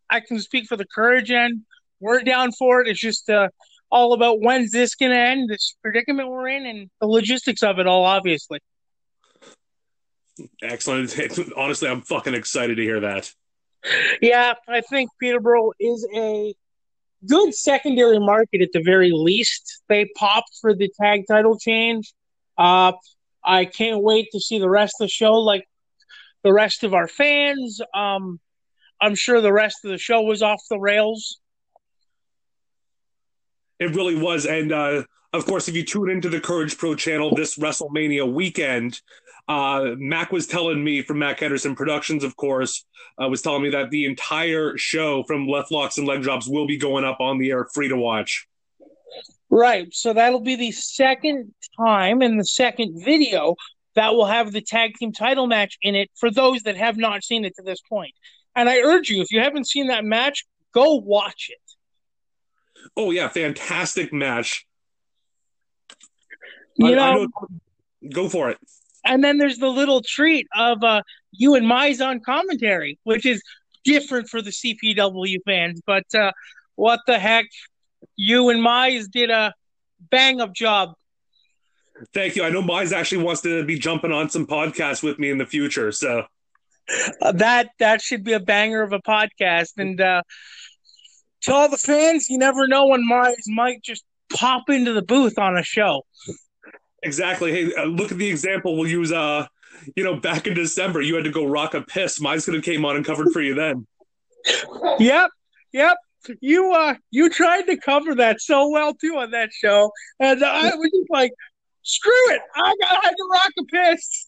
I 0.09 0.21
can 0.21 0.39
speak 0.39 0.67
for 0.67 0.77
the 0.77 0.85
Courage 0.85 1.31
end. 1.31 1.61
We're 1.99 2.21
down 2.21 2.51
for 2.53 2.81
it. 2.81 2.87
It's 2.87 2.99
just 2.99 3.29
uh, 3.29 3.49
all 3.91 4.13
about 4.13 4.41
when's 4.41 4.71
this 4.71 4.95
going 4.95 5.11
to 5.11 5.17
end, 5.17 5.49
this 5.49 5.75
predicament 5.81 6.29
we're 6.29 6.47
in, 6.47 6.65
and 6.65 6.89
the 7.01 7.07
logistics 7.07 7.63
of 7.63 7.79
it 7.79 7.87
all, 7.87 8.03
obviously. 8.03 8.59
Excellent. 10.61 11.17
Honestly, 11.57 11.89
I'm 11.89 12.01
fucking 12.01 12.33
excited 12.33 12.77
to 12.77 12.83
hear 12.83 12.99
that. 13.01 13.31
Yeah, 14.21 14.53
I 14.67 14.81
think 14.81 15.09
Peterborough 15.19 15.71
is 15.79 16.07
a 16.13 16.53
good 17.25 17.53
secondary 17.53 18.19
market 18.19 18.61
at 18.61 18.69
the 18.73 18.81
very 18.83 19.11
least. 19.11 19.81
They 19.87 20.09
popped 20.15 20.51
for 20.61 20.73
the 20.75 20.91
tag 21.01 21.23
title 21.27 21.57
change. 21.57 22.13
Uh, 22.57 22.93
I 23.43 23.65
can't 23.65 24.01
wait 24.01 24.27
to 24.31 24.39
see 24.39 24.59
the 24.59 24.69
rest 24.69 24.95
of 24.99 25.05
the 25.05 25.11
show, 25.11 25.33
like 25.35 25.65
the 26.43 26.53
rest 26.53 26.83
of 26.83 26.93
our 26.93 27.07
fans. 27.07 27.81
Um, 27.93 28.39
I'm 29.01 29.15
sure 29.15 29.41
the 29.41 29.53
rest 29.53 29.77
of 29.85 29.91
the 29.91 29.97
show 29.97 30.21
was 30.21 30.41
off 30.41 30.61
the 30.69 30.79
rails. 30.79 31.39
It 33.79 33.95
really 33.95 34.15
was, 34.15 34.45
and 34.45 34.71
uh, 34.71 35.03
of 35.33 35.45
course, 35.45 35.67
if 35.67 35.75
you 35.75 35.85
tune 35.85 36.09
into 36.09 36.29
the 36.29 36.41
Courage 36.41 36.77
Pro 36.77 36.95
channel 36.95 37.33
this 37.33 37.57
WrestleMania 37.57 38.31
weekend, 38.31 38.99
uh, 39.47 39.95
Mac 39.97 40.31
was 40.31 40.47
telling 40.47 40.83
me 40.83 41.01
from 41.01 41.19
Mac 41.19 41.39
Henderson 41.39 41.75
Productions, 41.75 42.23
of 42.23 42.35
course, 42.35 42.85
uh, 43.21 43.27
was 43.27 43.41
telling 43.41 43.63
me 43.63 43.69
that 43.71 43.89
the 43.89 44.05
entire 44.05 44.77
show 44.77 45.23
from 45.23 45.47
Left 45.47 45.71
Locks 45.71 45.97
and 45.97 46.07
Leg 46.07 46.21
Drops 46.21 46.47
will 46.47 46.67
be 46.67 46.77
going 46.77 47.03
up 47.03 47.19
on 47.19 47.37
the 47.37 47.51
air 47.51 47.65
free 47.73 47.87
to 47.89 47.95
watch. 47.95 48.47
Right. 49.49 49.87
So 49.91 50.13
that'll 50.13 50.41
be 50.41 50.55
the 50.55 50.71
second 50.71 51.53
time 51.77 52.21
and 52.21 52.39
the 52.39 52.45
second 52.45 53.03
video 53.03 53.55
that 53.95 54.13
will 54.13 54.25
have 54.25 54.51
the 54.51 54.61
tag 54.61 54.93
team 54.95 55.11
title 55.11 55.47
match 55.47 55.77
in 55.81 55.95
it 55.95 56.09
for 56.15 56.29
those 56.29 56.61
that 56.63 56.77
have 56.77 56.97
not 56.97 57.23
seen 57.23 57.43
it 57.45 57.55
to 57.55 57.63
this 57.63 57.81
point. 57.81 58.13
And 58.55 58.69
I 58.69 58.79
urge 58.79 59.09
you, 59.09 59.21
if 59.21 59.31
you 59.31 59.41
haven't 59.41 59.67
seen 59.67 59.87
that 59.87 60.05
match, 60.05 60.45
go 60.73 60.95
watch 60.95 61.49
it. 61.49 61.68
Oh 62.95 63.11
yeah, 63.11 63.27
fantastic 63.29 64.11
match. 64.13 64.65
You 66.75 66.87
I, 66.87 66.91
know, 66.91 67.01
I 67.01 67.13
know, 67.13 67.27
go 68.11 68.29
for 68.29 68.49
it 68.49 68.57
and 69.05 69.23
then 69.23 69.37
there's 69.37 69.57
the 69.57 69.69
little 69.69 70.01
treat 70.01 70.47
of 70.55 70.83
uh, 70.83 71.01
you 71.31 71.55
and 71.55 71.65
Mize 71.65 72.05
on 72.05 72.19
commentary, 72.19 72.99
which 73.03 73.25
is 73.25 73.41
different 73.83 74.29
for 74.29 74.41
the 74.41 74.51
CPW 74.51 75.37
fans. 75.45 75.81
But 75.85 76.03
uh, 76.13 76.31
what 76.75 76.99
the 77.07 77.19
heck, 77.19 77.45
you 78.15 78.49
and 78.49 78.59
Mize 78.59 79.09
did 79.09 79.29
a 79.29 79.53
bang 80.11 80.41
up 80.41 80.53
job. 80.53 80.93
Thank 82.13 82.35
you. 82.35 82.43
I 82.43 82.49
know 82.49 82.61
Mize 82.61 82.93
actually 82.93 83.23
wants 83.23 83.41
to 83.41 83.65
be 83.65 83.77
jumping 83.77 84.11
on 84.11 84.29
some 84.29 84.47
podcasts 84.47 85.03
with 85.03 85.19
me 85.19 85.29
in 85.29 85.37
the 85.37 85.45
future, 85.45 85.91
so 85.91 86.23
uh, 87.21 87.31
that 87.33 87.69
that 87.79 88.01
should 88.01 88.23
be 88.23 88.33
a 88.33 88.39
banger 88.39 88.81
of 88.81 88.93
a 88.93 88.99
podcast. 88.99 89.71
And 89.77 89.99
uh, 89.99 90.21
to 91.49 91.55
all 91.55 91.69
the 91.69 91.77
fans, 91.77 92.29
you 92.29 92.37
never 92.37 92.67
know 92.67 92.87
when 92.87 93.03
Mize 93.07 93.47
might 93.47 93.81
just 93.83 94.03
pop 94.31 94.69
into 94.69 94.93
the 94.93 95.01
booth 95.01 95.37
on 95.37 95.57
a 95.57 95.63
show. 95.63 96.05
Exactly. 97.03 97.51
Hey, 97.51 97.73
uh, 97.73 97.85
look 97.85 98.11
at 98.11 98.17
the 98.17 98.27
example 98.27 98.77
we'll 98.77 98.89
use. 98.89 99.11
Uh, 99.11 99.47
you 99.95 100.03
know, 100.03 100.15
back 100.15 100.47
in 100.47 100.53
December, 100.53 101.01
you 101.01 101.15
had 101.15 101.23
to 101.23 101.31
go 101.31 101.45
rock 101.45 101.73
a 101.73 101.81
piss. 101.81 102.19
Mine's 102.19 102.45
gonna 102.45 102.61
came 102.61 102.85
on 102.85 102.95
and 102.95 103.05
covered 103.05 103.31
for 103.31 103.41
you 103.41 103.55
then. 103.55 103.87
Yep, 104.99 105.29
yep. 105.71 105.97
You 106.41 106.73
uh, 106.73 106.95
you 107.11 107.29
tried 107.29 107.63
to 107.63 107.77
cover 107.77 108.15
that 108.15 108.41
so 108.41 108.69
well 108.69 108.93
too 108.93 109.15
on 109.17 109.31
that 109.31 109.51
show, 109.51 109.91
and 110.19 110.43
I 110.43 110.63
was 110.75 110.91
just 110.91 111.09
like, 111.09 111.31
screw 111.83 112.11
it, 112.33 112.41
I 112.55 112.75
got 112.81 112.91
I 112.91 112.99
had 113.03 113.11
to 113.11 113.29
rock 113.31 113.51
a 113.59 113.63
piss. 113.65 114.25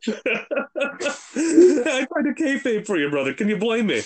I 1.86 2.06
tried 2.06 2.22
to 2.22 2.34
kayfabe 2.34 2.86
for 2.86 2.98
you, 2.98 3.10
brother. 3.10 3.34
Can 3.34 3.48
you 3.48 3.58
blame 3.58 3.86
me? 3.86 4.02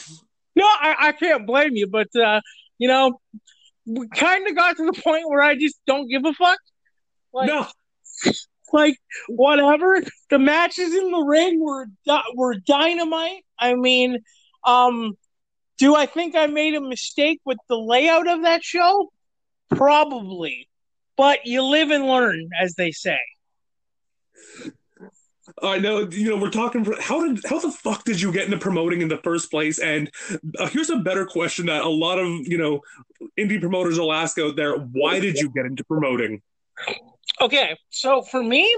No, 0.55 0.65
I, 0.65 0.97
I 0.99 1.13
can't 1.13 1.47
blame 1.47 1.75
you, 1.75 1.87
but 1.87 2.15
uh, 2.17 2.41
you 2.79 2.89
know, 2.89 3.21
we 3.87 4.09
kind 4.09 4.47
of 4.47 4.55
got 4.55 4.77
to 4.77 4.87
the 4.87 5.01
point 5.01 5.29
where 5.29 5.43
I 5.43 5.55
just 5.55 5.77
don't 5.87 6.09
give 6.09 6.25
a 6.25 6.33
fuck. 6.33 6.59
Like, 7.33 7.49
no. 7.49 7.67
Like 8.75 8.97
whatever. 9.29 10.03
The 10.31 10.39
matches 10.39 10.95
in 10.95 11.11
the 11.11 11.21
ring 11.21 11.61
were 11.61 11.89
were 12.35 12.55
dynamite. 12.55 13.45
I 13.59 13.75
mean, 13.75 14.21
um, 14.65 15.13
do 15.77 15.95
I 15.95 16.07
think 16.07 16.35
I 16.35 16.47
made 16.47 16.75
a 16.75 16.81
mistake 16.81 17.41
with 17.45 17.59
the 17.69 17.77
layout 17.77 18.29
of 18.29 18.45
that 18.45 18.65
show? 18.65 19.13
Probably. 19.69 20.69
But 21.19 21.45
you 21.45 21.63
live 21.63 21.91
and 21.91 22.07
learn, 22.07 22.49
as 22.59 22.75
they 22.75 22.93
say. 22.93 23.19
I 25.63 25.79
know, 25.79 26.09
you 26.11 26.31
know, 26.31 26.37
we're 26.37 26.51
talking. 26.51 26.85
How 27.01 27.27
did, 27.27 27.45
how 27.45 27.59
the 27.59 27.71
fuck 27.71 28.05
did 28.05 28.21
you 28.21 28.33
get 28.33 28.45
into 28.45 28.59
promoting 28.59 29.03
in 29.03 29.09
the 29.09 29.19
first 29.19 29.51
place? 29.51 29.79
And 29.79 30.11
uh, 30.59 30.67
here's 30.69 30.91
a 30.91 30.97
better 30.97 31.27
question 31.27 31.67
that 31.67 31.83
a 31.83 31.89
lot 31.89 32.19
of 32.19 32.27
you 32.47 32.59
know 32.59 32.81
indie 33.39 33.61
promoters 33.61 33.99
will 33.99 34.13
ask 34.13 34.39
out 34.39 34.57
there: 34.57 34.77
Why 34.77 35.21
did 35.21 35.37
you 35.37 35.51
get 35.51 35.67
into 35.67 35.85
promoting? 35.85 36.43
Okay, 37.41 37.77
so 37.91 38.23
for 38.23 38.43
me, 38.43 38.73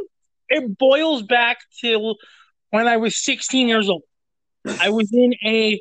it 0.48 0.78
boils 0.78 1.22
back 1.22 1.58
to 1.80 2.14
when 2.70 2.88
I 2.88 2.96
was 2.96 3.22
16 3.22 3.68
years 3.68 3.88
old. 3.88 4.02
I 4.80 4.90
was 4.90 5.12
in 5.12 5.34
a 5.44 5.78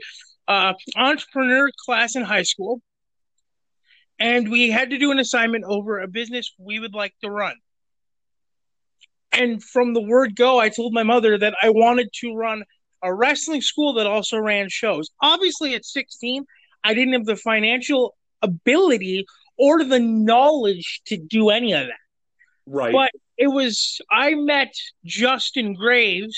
uh, 0.47 0.73
entrepreneur 0.95 1.69
class 1.85 2.15
in 2.15 2.23
high 2.23 2.43
school, 2.43 2.81
and 4.19 4.51
we 4.51 4.69
had 4.69 4.89
to 4.89 4.97
do 4.97 5.11
an 5.11 5.19
assignment 5.19 5.63
over 5.65 5.99
a 5.99 6.07
business 6.07 6.53
we 6.57 6.79
would 6.79 6.93
like 6.93 7.13
to 7.23 7.29
run. 7.29 7.55
And 9.33 9.63
from 9.63 9.93
the 9.93 10.01
word 10.01 10.35
go, 10.35 10.59
I 10.59 10.69
told 10.69 10.93
my 10.93 11.03
mother 11.03 11.37
that 11.37 11.55
I 11.61 11.69
wanted 11.69 12.09
to 12.21 12.35
run 12.35 12.63
a 13.01 13.13
wrestling 13.13 13.61
school 13.61 13.93
that 13.93 14.07
also 14.07 14.37
ran 14.37 14.69
shows. 14.69 15.09
Obviously, 15.21 15.75
at 15.75 15.85
16, 15.85 16.45
I 16.83 16.93
didn't 16.93 17.13
have 17.13 17.25
the 17.25 17.35
financial 17.35 18.15
ability 18.41 19.25
or 19.57 19.83
the 19.83 19.99
knowledge 19.99 21.01
to 21.07 21.17
do 21.17 21.49
any 21.49 21.73
of 21.73 21.87
that. 21.87 21.93
Right. 22.65 22.93
But 22.93 23.11
it 23.37 23.47
was 23.47 23.99
I 24.09 24.35
met 24.35 24.73
Justin 25.03 25.73
Graves, 25.73 26.37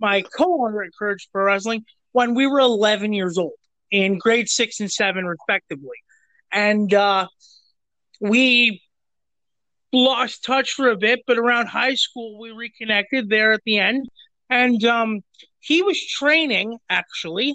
my 0.00 0.22
co-owner 0.22 0.82
at 0.82 0.90
Courage 0.98 1.28
Pro 1.32 1.44
Wrestling, 1.44 1.84
when 2.12 2.34
we 2.34 2.46
were 2.46 2.60
11 2.60 3.12
years 3.12 3.36
old 3.36 3.52
in 3.90 4.18
grade 4.18 4.48
six 4.48 4.80
and 4.80 4.90
seven, 4.90 5.26
respectively, 5.26 5.98
and 6.50 6.92
uh, 6.94 7.28
we 8.20 8.82
lost 9.92 10.44
touch 10.44 10.72
for 10.72 10.88
a 10.88 10.96
bit. 10.96 11.20
But 11.26 11.38
around 11.38 11.66
high 11.66 11.94
school, 11.94 12.38
we 12.40 12.50
reconnected 12.50 13.28
there 13.28 13.52
at 13.52 13.60
the 13.64 13.78
end, 13.78 14.06
and 14.50 14.84
um, 14.84 15.20
he 15.60 15.82
was 15.82 16.04
training 16.06 16.78
actually 16.88 17.54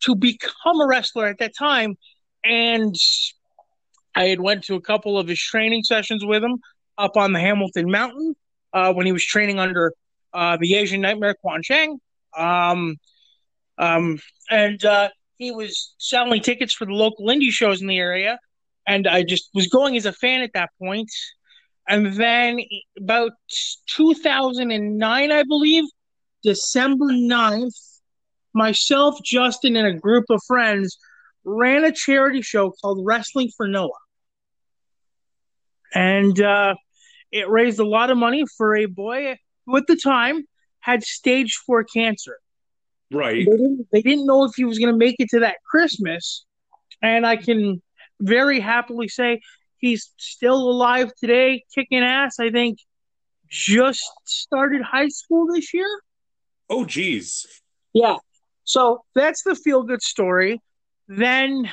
to 0.00 0.14
become 0.14 0.80
a 0.80 0.86
wrestler 0.86 1.26
at 1.26 1.38
that 1.38 1.52
time, 1.58 1.96
and 2.44 2.94
I 4.14 4.24
had 4.24 4.40
went 4.40 4.64
to 4.64 4.74
a 4.74 4.80
couple 4.80 5.18
of 5.18 5.28
his 5.28 5.40
training 5.40 5.84
sessions 5.84 6.24
with 6.24 6.42
him 6.42 6.58
up 6.96 7.16
on 7.16 7.32
the 7.32 7.40
Hamilton 7.40 7.90
Mountain 7.90 8.34
uh, 8.72 8.92
when 8.92 9.06
he 9.06 9.12
was 9.12 9.24
training 9.24 9.58
under 9.58 9.92
uh, 10.32 10.56
the 10.60 10.74
Asian 10.74 11.00
Nightmare 11.00 11.34
Quan 11.34 11.62
Chang. 11.62 11.98
Um, 12.36 12.96
um, 13.78 14.18
and 14.50 14.84
uh, 14.84 15.10
he 15.36 15.52
was 15.52 15.94
selling 15.98 16.42
tickets 16.42 16.74
for 16.74 16.84
the 16.84 16.92
local 16.92 17.26
indie 17.26 17.50
shows 17.50 17.80
in 17.80 17.86
the 17.86 17.98
area. 17.98 18.38
And 18.86 19.06
I 19.06 19.22
just 19.22 19.50
was 19.54 19.68
going 19.68 19.96
as 19.96 20.06
a 20.06 20.12
fan 20.12 20.42
at 20.42 20.52
that 20.54 20.70
point. 20.80 21.10
And 21.88 22.12
then 22.14 22.60
about 22.98 23.32
2009, 23.86 25.32
I 25.32 25.42
believe, 25.44 25.84
December 26.42 27.06
9th, 27.06 27.98
myself, 28.52 29.18
Justin, 29.24 29.74
and 29.74 29.86
a 29.86 29.94
group 29.98 30.26
of 30.28 30.40
friends 30.46 30.98
ran 31.44 31.84
a 31.84 31.92
charity 31.92 32.42
show 32.42 32.72
called 32.82 33.04
Wrestling 33.04 33.50
for 33.56 33.66
Noah. 33.66 33.90
And 35.94 36.38
uh, 36.40 36.74
it 37.32 37.48
raised 37.48 37.78
a 37.78 37.86
lot 37.86 38.10
of 38.10 38.18
money 38.18 38.44
for 38.58 38.76
a 38.76 38.84
boy 38.84 39.38
who 39.64 39.76
at 39.78 39.86
the 39.86 39.96
time 39.96 40.44
had 40.80 41.02
stage 41.02 41.56
four 41.66 41.84
cancer. 41.84 42.36
Right. 43.10 43.46
They 43.46 43.56
didn't, 43.56 43.86
they 43.92 44.02
didn't 44.02 44.26
know 44.26 44.44
if 44.44 44.52
he 44.56 44.66
was 44.66 44.78
going 44.78 44.92
to 44.92 44.98
make 44.98 45.16
it 45.18 45.30
to 45.30 45.40
that 45.40 45.56
Christmas. 45.70 46.44
And 47.00 47.26
I 47.26 47.36
can 47.36 47.80
very 48.20 48.60
happily 48.60 49.08
say 49.08 49.40
he's 49.78 50.12
still 50.16 50.56
alive 50.56 51.12
today, 51.18 51.64
kicking 51.74 52.02
ass. 52.02 52.38
I 52.38 52.50
think 52.50 52.78
just 53.48 54.02
started 54.24 54.82
high 54.82 55.08
school 55.08 55.46
this 55.52 55.72
year. 55.72 55.88
Oh, 56.68 56.84
geez. 56.84 57.46
Yeah. 57.94 58.16
So 58.64 59.04
that's 59.14 59.42
the 59.42 59.54
feel 59.54 59.82
good 59.82 60.02
story. 60.02 60.60
Then 61.08 61.70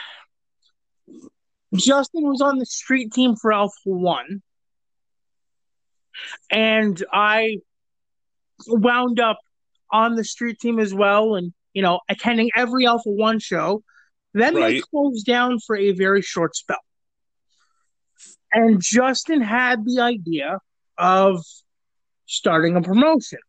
Justin 1.75 2.23
was 2.23 2.41
on 2.41 2.57
the 2.57 2.65
street 2.65 3.11
team 3.11 3.35
for 3.35 3.51
Alpha 3.51 3.75
One 3.83 4.41
and 6.49 7.03
I 7.11 7.57
wound 8.67 9.19
up 9.19 9.39
on 9.91 10.15
the 10.15 10.23
street 10.23 10.59
team 10.59 10.79
as 10.79 10.93
well, 10.93 11.35
and 11.35 11.53
you 11.73 11.81
know, 11.81 11.99
attending 12.09 12.49
every 12.55 12.85
Alpha 12.85 13.09
One 13.09 13.39
show. 13.39 13.83
Then 14.33 14.55
right. 14.55 14.73
they 14.75 14.81
closed 14.81 15.25
down 15.25 15.59
for 15.59 15.77
a 15.77 15.91
very 15.93 16.21
short 16.21 16.55
spell. 16.55 16.77
And 18.55 18.81
Justin 18.81 19.41
had 19.41 19.83
the 19.83 19.99
idea 19.99 20.59
of 20.97 21.43
starting 22.25 22.77
a 22.77 22.81
promotion. 22.81 23.39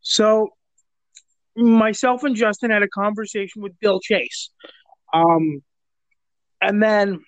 So 0.00 0.48
myself 1.54 2.24
and 2.24 2.34
Justin 2.34 2.70
had 2.70 2.82
a 2.82 2.88
conversation 2.88 3.60
with 3.60 3.78
Bill 3.78 4.00
Chase. 4.00 4.48
Um, 5.12 5.62
and 6.62 6.82
then 6.82 7.20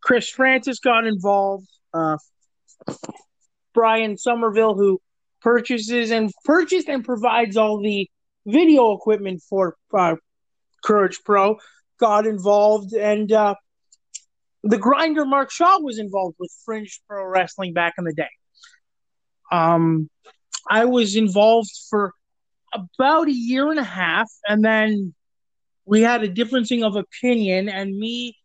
Chris 0.00 0.28
Francis 0.28 0.78
got 0.78 1.08
involved. 1.08 1.66
Uh, 1.92 2.18
Brian 3.74 4.16
Somerville, 4.16 4.76
who 4.76 5.00
purchases 5.40 6.12
and 6.12 6.30
purchased 6.44 6.88
and 6.88 7.04
provides 7.04 7.56
all 7.56 7.82
the 7.82 8.08
video 8.46 8.92
equipment 8.92 9.42
for 9.50 9.76
uh, 9.92 10.14
Courage 10.84 11.18
Pro, 11.24 11.56
got 11.98 12.26
involved, 12.26 12.92
and 12.94 13.32
uh, 13.32 13.56
the 14.64 14.78
grinder 14.78 15.26
Mark 15.26 15.50
Shaw 15.50 15.78
was 15.80 15.98
involved 15.98 16.36
with 16.38 16.50
Fringe 16.64 17.00
Pro 17.06 17.24
Wrestling 17.26 17.74
back 17.74 17.94
in 17.98 18.04
the 18.04 18.14
day. 18.14 18.28
Um, 19.52 20.08
I 20.68 20.86
was 20.86 21.16
involved 21.16 21.70
for 21.90 22.12
about 22.72 23.28
a 23.28 23.32
year 23.32 23.70
and 23.70 23.78
a 23.78 23.84
half, 23.84 24.30
and 24.48 24.64
then 24.64 25.14
we 25.84 26.00
had 26.00 26.24
a 26.24 26.28
differencing 26.28 26.82
of 26.82 26.96
opinion, 26.96 27.68
and 27.68 27.94
me, 27.94 28.38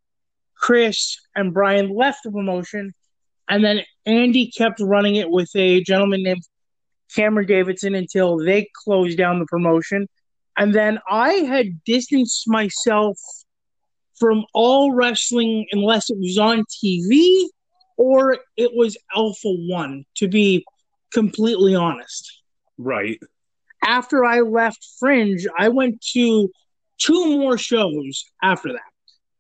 Chris, 0.57 1.17
and 1.35 1.53
Brian 1.53 1.95
left 1.95 2.19
the 2.25 2.31
promotion, 2.31 2.93
and 3.49 3.63
then 3.63 3.81
Andy 4.05 4.51
kept 4.51 4.81
running 4.81 5.15
it 5.15 5.29
with 5.29 5.49
a 5.55 5.81
gentleman 5.81 6.23
named 6.23 6.43
Cameron 7.15 7.47
Davidson 7.47 7.95
until 7.95 8.37
they 8.37 8.69
closed 8.83 9.17
down 9.17 9.39
the 9.39 9.45
promotion. 9.45 10.07
And 10.57 10.75
then 10.75 10.99
I 11.09 11.31
had 11.31 11.81
distanced 11.85 12.43
myself 12.47 13.17
from 14.19 14.45
all 14.53 14.93
wrestling 14.93 15.65
unless 15.71 16.09
it 16.09 16.17
was 16.17 16.37
on 16.37 16.63
TV 16.65 17.45
or 17.97 18.37
it 18.55 18.71
was 18.73 18.97
Alpha 19.15 19.37
One, 19.43 20.05
to 20.15 20.27
be 20.27 20.65
completely 21.13 21.75
honest. 21.75 22.41
Right. 22.77 23.19
After 23.83 24.23
I 24.25 24.41
left 24.41 24.85
Fringe, 24.99 25.45
I 25.57 25.69
went 25.69 26.01
to 26.13 26.49
two 26.97 27.37
more 27.37 27.57
shows 27.57 28.25
after 28.41 28.69
that 28.73 28.81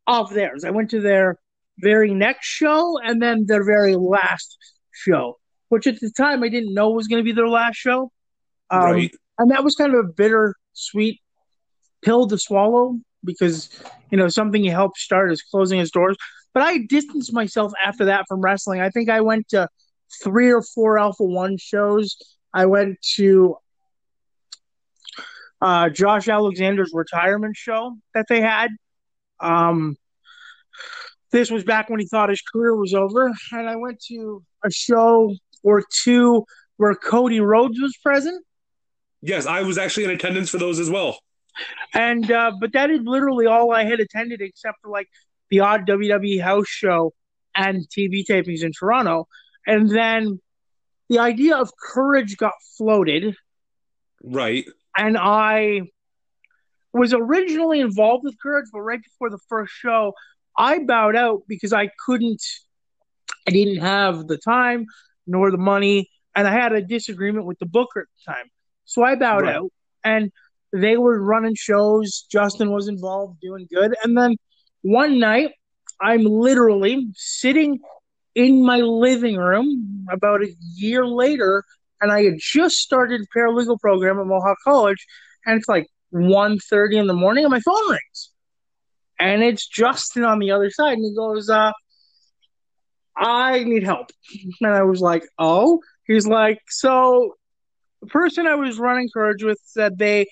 of 0.07 0.33
theirs. 0.33 0.63
I 0.63 0.71
went 0.71 0.89
to 0.91 1.01
their 1.01 1.37
very 1.77 2.13
next 2.13 2.47
show 2.47 2.99
and 2.99 3.21
then 3.21 3.45
their 3.45 3.63
very 3.63 3.95
last 3.95 4.57
show, 4.91 5.37
which 5.69 5.87
at 5.87 5.99
the 5.99 6.11
time 6.11 6.43
I 6.43 6.49
didn't 6.49 6.73
know 6.73 6.89
was 6.89 7.07
going 7.07 7.19
to 7.19 7.25
be 7.25 7.31
their 7.31 7.47
last 7.47 7.75
show. 7.75 8.11
Um, 8.69 8.81
right. 8.81 9.11
And 9.37 9.51
that 9.51 9.63
was 9.63 9.75
kind 9.75 9.93
of 9.93 10.05
a 10.05 10.09
bitter 10.09 10.55
sweet 10.73 11.21
pill 12.01 12.27
to 12.27 12.37
swallow 12.37 12.99
because, 13.23 13.69
you 14.11 14.17
know, 14.17 14.27
something 14.27 14.63
he 14.63 14.69
helped 14.69 14.97
start 14.97 15.31
is 15.31 15.41
closing 15.41 15.79
his 15.79 15.91
doors. 15.91 16.17
But 16.53 16.63
I 16.63 16.79
distanced 16.89 17.33
myself 17.33 17.71
after 17.83 18.05
that 18.05 18.25
from 18.27 18.41
wrestling. 18.41 18.81
I 18.81 18.89
think 18.89 19.09
I 19.09 19.21
went 19.21 19.49
to 19.49 19.67
three 20.23 20.51
or 20.51 20.61
four 20.61 20.97
Alpha 20.97 21.23
One 21.23 21.57
shows. 21.57 22.17
I 22.53 22.65
went 22.65 22.97
to 23.15 23.57
uh, 25.61 25.89
Josh 25.89 26.27
Alexander's 26.27 26.91
retirement 26.93 27.55
show 27.55 27.95
that 28.15 28.25
they 28.27 28.41
had. 28.41 28.71
Um, 29.39 29.95
this 31.31 31.51
was 31.51 31.63
back 31.63 31.89
when 31.89 31.99
he 31.99 32.07
thought 32.07 32.29
his 32.29 32.41
career 32.41 32.75
was 32.75 32.93
over, 32.93 33.31
and 33.51 33.69
I 33.69 33.75
went 33.75 34.01
to 34.07 34.43
a 34.65 34.71
show 34.71 35.35
or 35.63 35.83
two 36.03 36.45
where 36.77 36.95
Cody 36.95 37.39
Rhodes 37.39 37.79
was 37.79 37.95
present. 38.03 38.43
Yes, 39.21 39.45
I 39.45 39.61
was 39.61 39.77
actually 39.77 40.05
in 40.05 40.11
attendance 40.11 40.49
for 40.49 40.57
those 40.57 40.79
as 40.79 40.89
well. 40.89 41.19
And 41.93 42.29
uh, 42.31 42.51
but 42.59 42.73
that 42.73 42.89
is 42.89 43.01
literally 43.03 43.45
all 43.45 43.71
I 43.71 43.83
had 43.83 43.99
attended, 43.99 44.41
except 44.41 44.77
for 44.81 44.89
like 44.89 45.07
the 45.49 45.61
odd 45.61 45.87
WWE 45.87 46.41
house 46.41 46.67
show 46.67 47.13
and 47.55 47.87
TV 47.89 48.23
tapings 48.25 48.63
in 48.63 48.71
Toronto. 48.71 49.27
And 49.65 49.89
then 49.89 50.39
the 51.09 51.19
idea 51.19 51.57
of 51.57 51.71
courage 51.81 52.37
got 52.37 52.53
floated. 52.77 53.35
Right. 54.23 54.65
And 54.97 55.17
I 55.17 55.81
was 56.93 57.13
originally 57.13 57.79
involved 57.79 58.23
with 58.23 58.39
courage, 58.41 58.67
but 58.71 58.81
right 58.81 59.01
before 59.01 59.29
the 59.29 59.39
first 59.49 59.73
show, 59.73 60.13
I 60.57 60.79
bowed 60.79 61.15
out 61.15 61.43
because 61.47 61.73
I 61.73 61.89
couldn't, 62.05 62.43
I 63.47 63.51
didn't 63.51 63.81
have 63.81 64.27
the 64.27 64.37
time 64.37 64.85
nor 65.27 65.51
the 65.51 65.57
money, 65.57 66.09
and 66.35 66.47
I 66.47 66.51
had 66.51 66.73
a 66.73 66.81
disagreement 66.81 67.45
with 67.45 67.59
the 67.59 67.65
booker 67.65 68.01
at 68.01 68.07
the 68.17 68.33
time. 68.33 68.45
So 68.85 69.03
I 69.03 69.15
bowed 69.15 69.43
right. 69.43 69.55
out, 69.57 69.71
and 70.03 70.31
they 70.73 70.97
were 70.97 71.21
running 71.21 71.55
shows. 71.55 72.25
Justin 72.31 72.71
was 72.71 72.87
involved, 72.87 73.39
doing 73.41 73.67
good. 73.73 73.95
And 74.03 74.17
then 74.17 74.35
one 74.81 75.19
night, 75.19 75.51
I'm 76.01 76.23
literally 76.23 77.07
sitting 77.15 77.79
in 78.35 78.65
my 78.65 78.77
living 78.77 79.37
room 79.37 80.05
about 80.09 80.43
a 80.43 80.53
year 80.75 81.05
later, 81.05 81.63
and 82.01 82.11
I 82.11 82.23
had 82.23 82.35
just 82.39 82.77
started 82.77 83.27
paralegal 83.35 83.79
program 83.79 84.19
at 84.19 84.27
Mohawk 84.27 84.57
College, 84.63 85.05
and 85.45 85.57
it's 85.57 85.67
like 85.67 85.87
1.30 86.13 86.99
in 86.99 87.07
the 87.07 87.13
morning, 87.13 87.43
and 87.43 87.51
my 87.51 87.59
phone 87.59 87.91
rings 87.91 88.31
and 89.19 89.43
it's 89.43 89.67
Justin 89.67 90.23
on 90.23 90.39
the 90.39 90.51
other 90.51 90.69
side, 90.69 90.93
and 90.93 91.03
he 91.05 91.13
goes, 91.13 91.49
uh, 91.49 91.71
"I 93.17 93.63
need 93.63 93.83
help," 93.83 94.11
and 94.61 94.71
I 94.73 94.83
was 94.83 95.01
like, 95.01 95.23
"Oh." 95.37 95.81
He's 96.05 96.25
like, 96.25 96.59
"So, 96.69 97.35
the 98.01 98.07
person 98.07 98.47
I 98.47 98.55
was 98.55 98.79
running 98.79 99.09
Courage 99.13 99.43
with 99.43 99.59
said 99.63 99.97
they 99.97 100.27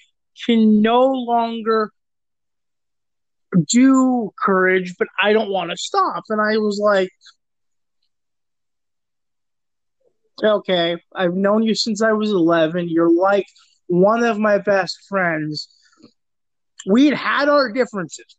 can 0.46 0.82
no 0.82 1.08
longer 1.12 1.92
do 3.70 4.32
Courage, 4.38 4.96
but 5.00 5.08
I 5.22 5.34
don't 5.34 5.50
want 5.50 5.72
to 5.72 5.78
stop," 5.78 6.24
and 6.30 6.42
I 6.42 6.58
was 6.58 6.80
like. 6.82 7.10
Okay, 10.44 10.98
I've 11.16 11.34
known 11.34 11.64
you 11.64 11.74
since 11.74 12.04
I 12.04 12.12
was 12.12 12.30
11. 12.30 12.90
You're 12.90 13.12
like 13.12 13.48
one 13.88 14.24
of 14.24 14.38
my 14.38 14.60
best 14.60 14.96
friends. 15.10 15.68
We'd 16.86 17.16
had 17.16 17.50
our 17.50 17.72
differences 17.72 18.38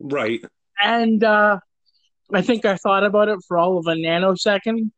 Right. 0.00 0.44
And 0.82 1.22
uh, 1.24 1.58
I 2.32 2.42
think 2.42 2.64
I 2.64 2.76
thought 2.76 3.04
about 3.04 3.28
it 3.28 3.38
for 3.46 3.58
all 3.58 3.78
of 3.78 3.86
a 3.86 3.94
nanosecond 3.94 4.90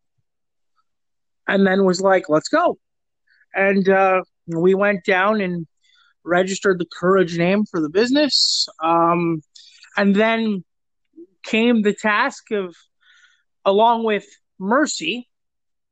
and 1.48 1.66
then 1.66 1.84
was 1.84 2.00
like, 2.00 2.28
let's 2.28 2.48
go. 2.48 2.78
And 3.54 3.88
uh, 3.88 4.22
we 4.46 4.74
went 4.74 5.04
down 5.04 5.40
and 5.40 5.66
registered 6.24 6.78
the 6.78 6.86
Courage 6.98 7.36
name 7.38 7.64
for 7.64 7.80
the 7.80 7.88
business. 7.88 8.68
Um, 8.82 9.42
and 9.96 10.14
then 10.14 10.64
came 11.42 11.82
the 11.82 11.94
task 11.94 12.50
of, 12.50 12.74
along 13.64 14.04
with 14.04 14.26
Mercy, 14.58 15.28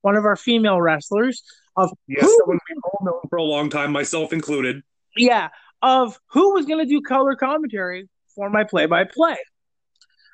one 0.03 0.17
of 0.17 0.25
our 0.25 0.37
female 0.37 0.81
wrestlers, 0.81 1.43
of 1.77 1.91
yes, 2.07 2.23
who, 2.23 2.39
someone 2.41 2.59
we've 2.69 2.83
all 2.85 3.05
known 3.05 3.21
for 3.29 3.37
a 3.37 3.43
long 3.43 3.71
time, 3.71 3.93
myself 3.93 4.33
included. 4.33 4.83
Yeah, 5.17 5.49
of 5.83 6.19
who 6.27 6.55
was 6.55 6.67
going 6.67 6.85
to 6.85 6.89
do 6.89 7.01
color 7.01 7.35
commentary 7.35 8.09
for 8.35 8.51
my 8.51 8.65
play 8.65 8.87
by 8.87 9.05
play. 9.05 9.37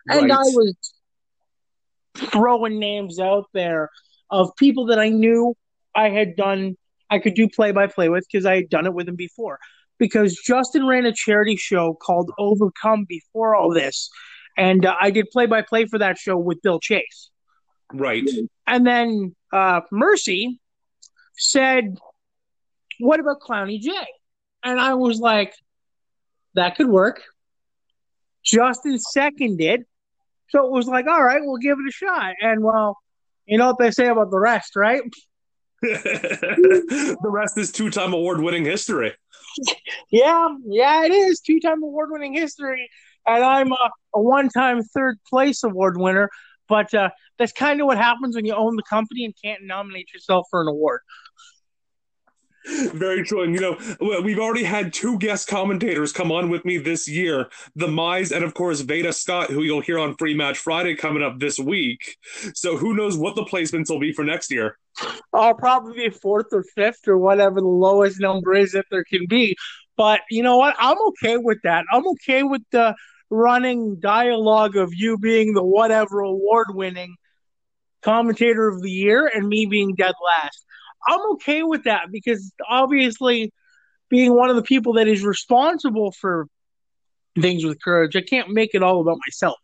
And 0.07 0.31
I 0.31 0.37
was 0.37 0.75
throwing 2.17 2.79
names 2.79 3.19
out 3.19 3.47
there 3.53 3.91
of 4.31 4.55
people 4.57 4.87
that 4.87 4.99
I 4.99 5.09
knew 5.09 5.57
I 5.95 6.11
had 6.11 6.37
done, 6.37 6.77
I 7.09 7.19
could 7.19 7.35
do 7.35 7.49
play 7.49 7.73
by 7.73 7.87
play 7.87 8.09
with 8.09 8.27
because 8.31 8.47
I 8.47 8.57
had 8.57 8.69
done 8.69 8.87
it 8.87 8.95
with 8.95 9.07
them 9.07 9.17
before. 9.17 9.59
Because 9.99 10.35
Justin 10.37 10.87
ran 10.87 11.07
a 11.07 11.13
charity 11.13 11.57
show 11.57 11.95
called 11.95 12.31
Overcome 12.39 13.07
before 13.09 13.55
all 13.55 13.73
this. 13.73 14.11
And 14.57 14.85
uh, 14.85 14.95
I 15.01 15.11
did 15.11 15.31
play 15.31 15.47
by 15.47 15.63
play 15.63 15.87
for 15.87 15.99
that 15.99 16.19
show 16.19 16.37
with 16.37 16.63
Bill 16.63 16.81
Chase. 16.81 17.31
Right. 17.93 18.29
And 18.67 18.87
then 18.87 19.35
uh, 19.53 19.83
Mercy 19.93 20.61
said, 21.37 21.97
What 22.99 23.21
about 23.21 23.41
Clowny 23.41 23.81
J? 23.81 23.93
And 24.63 24.81
I 24.81 24.95
was 24.95 25.21
like, 25.21 25.55
That 26.55 26.77
could 26.77 26.89
work. 26.89 27.23
Justin 28.45 28.99
seconded. 28.99 29.85
So 30.49 30.67
it 30.67 30.71
was 30.71 30.87
like, 30.87 31.07
all 31.07 31.23
right, 31.23 31.41
we'll 31.43 31.57
give 31.57 31.79
it 31.79 31.89
a 31.89 31.93
shot. 31.93 32.35
And 32.41 32.63
well, 32.63 32.99
you 33.47 33.59
know 33.59 33.69
what 33.69 33.79
they 33.79 33.91
say 33.91 34.07
about 34.07 34.31
the 34.31 34.39
rest, 34.39 34.77
right? 34.77 35.03
the 37.23 37.31
rest 37.31 37.59
is 37.59 37.73
two 37.73 37.91
time 37.91 38.13
award 38.13 38.41
winning 38.41 38.65
history. 38.65 39.13
Yeah, 40.11 40.49
yeah, 40.67 41.05
it 41.05 41.13
is 41.13 41.41
two 41.41 41.61
time 41.61 41.83
award 41.83 42.11
winning 42.11 42.35
history. 42.35 42.89
And 43.27 43.45
I'm 43.45 43.73
a, 43.73 43.91
a 44.15 44.21
one 44.21 44.49
time 44.49 44.83
third 44.83 45.19
place 45.29 45.63
award 45.63 45.99
winner. 45.99 46.31
But 46.69 46.95
uh, 46.95 47.11
that's 47.39 47.53
kind 47.53 47.81
of 47.81 47.87
what 47.87 47.99
happens 47.99 48.37
when 48.37 48.47
you 48.47 48.55
own 48.55 48.77
the 48.77 48.83
company 48.83 49.25
and 49.25 49.35
can't 49.43 49.65
nominate 49.65 50.13
yourself 50.15 50.47
for 50.51 50.63
an 50.63 50.69
award. 50.69 51.01
Very 52.95 53.23
true. 53.23 53.43
And, 53.43 53.55
you 53.55 53.61
know, 53.61 54.21
we've 54.23 54.39
already 54.39 54.65
had 54.65 54.93
two 54.93 55.19
guest 55.19 55.49
commentators 55.49 56.13
come 56.13 56.33
on 56.33 56.49
with 56.49 56.65
me 56.65 56.79
this 56.79 57.07
year 57.07 57.49
the 57.77 57.87
Mize 57.87 58.35
and, 58.35 58.45
of 58.45 58.55
course, 58.55 58.81
Veda 58.81 59.13
Scott, 59.13 59.51
who 59.51 59.63
you'll 59.63 59.83
hear 59.83 59.99
on 59.99 60.17
Free 60.17 60.35
Match 60.35 60.59
Friday 60.59 60.97
coming 60.97 61.23
up 61.23 61.39
this 61.39 61.59
week. 61.59 62.17
So 62.55 62.77
who 62.77 62.95
knows 62.95 63.19
what 63.19 63.37
the 63.37 63.45
placements 63.45 63.91
will 63.91 64.01
be 64.01 64.13
for 64.13 64.25
next 64.25 64.51
year? 64.51 64.79
I'll 65.33 65.55
probably 65.55 66.09
be 66.09 66.11
fourth 66.11 66.47
or 66.53 66.65
fifth 66.75 67.07
or 67.07 67.19
whatever 67.19 67.61
the 67.61 67.67
lowest 67.67 68.21
number 68.21 68.55
is 68.55 68.73
that 68.73 68.87
there 68.91 69.05
can 69.05 69.27
be. 69.27 69.57
But 69.97 70.21
you 70.31 70.43
know 70.43 70.57
what? 70.57 70.75
I'm 70.79 70.99
okay 71.09 71.37
with 71.37 71.59
that. 71.65 71.85
I'm 71.93 72.07
okay 72.09 72.43
with 72.43 72.63
the 72.71 72.95
running 73.31 74.01
dialogue 74.01 74.77
of 74.77 74.95
you 74.95 75.19
being 75.19 75.53
the 75.53 75.65
whatever 75.65 76.21
award 76.21 76.69
winning 76.71 77.17
commentator 78.03 78.69
of 78.69 78.83
the 78.83 78.91
year 78.91 79.31
and 79.33 79.49
me 79.49 79.67
being 79.67 79.95
dead 79.95 80.15
last. 80.25 80.65
I'm 81.07 81.21
okay 81.33 81.63
with 81.63 81.85
that 81.85 82.11
because 82.11 82.53
obviously, 82.69 83.53
being 84.11 84.35
one 84.35 84.51
of 84.51 84.57
the 84.57 84.63
people 84.63 84.95
that 84.95 85.09
is 85.09 85.25
responsible 85.25 86.13
for 86.13 86.47
things 87.41 87.65
with 87.65 87.83
courage, 87.83 88.17
I 88.17 88.23
can't 88.23 88.51
make 88.51 88.75
it 88.75 88.83
all 88.83 89.01
about 89.01 89.19
myself. 89.27 89.59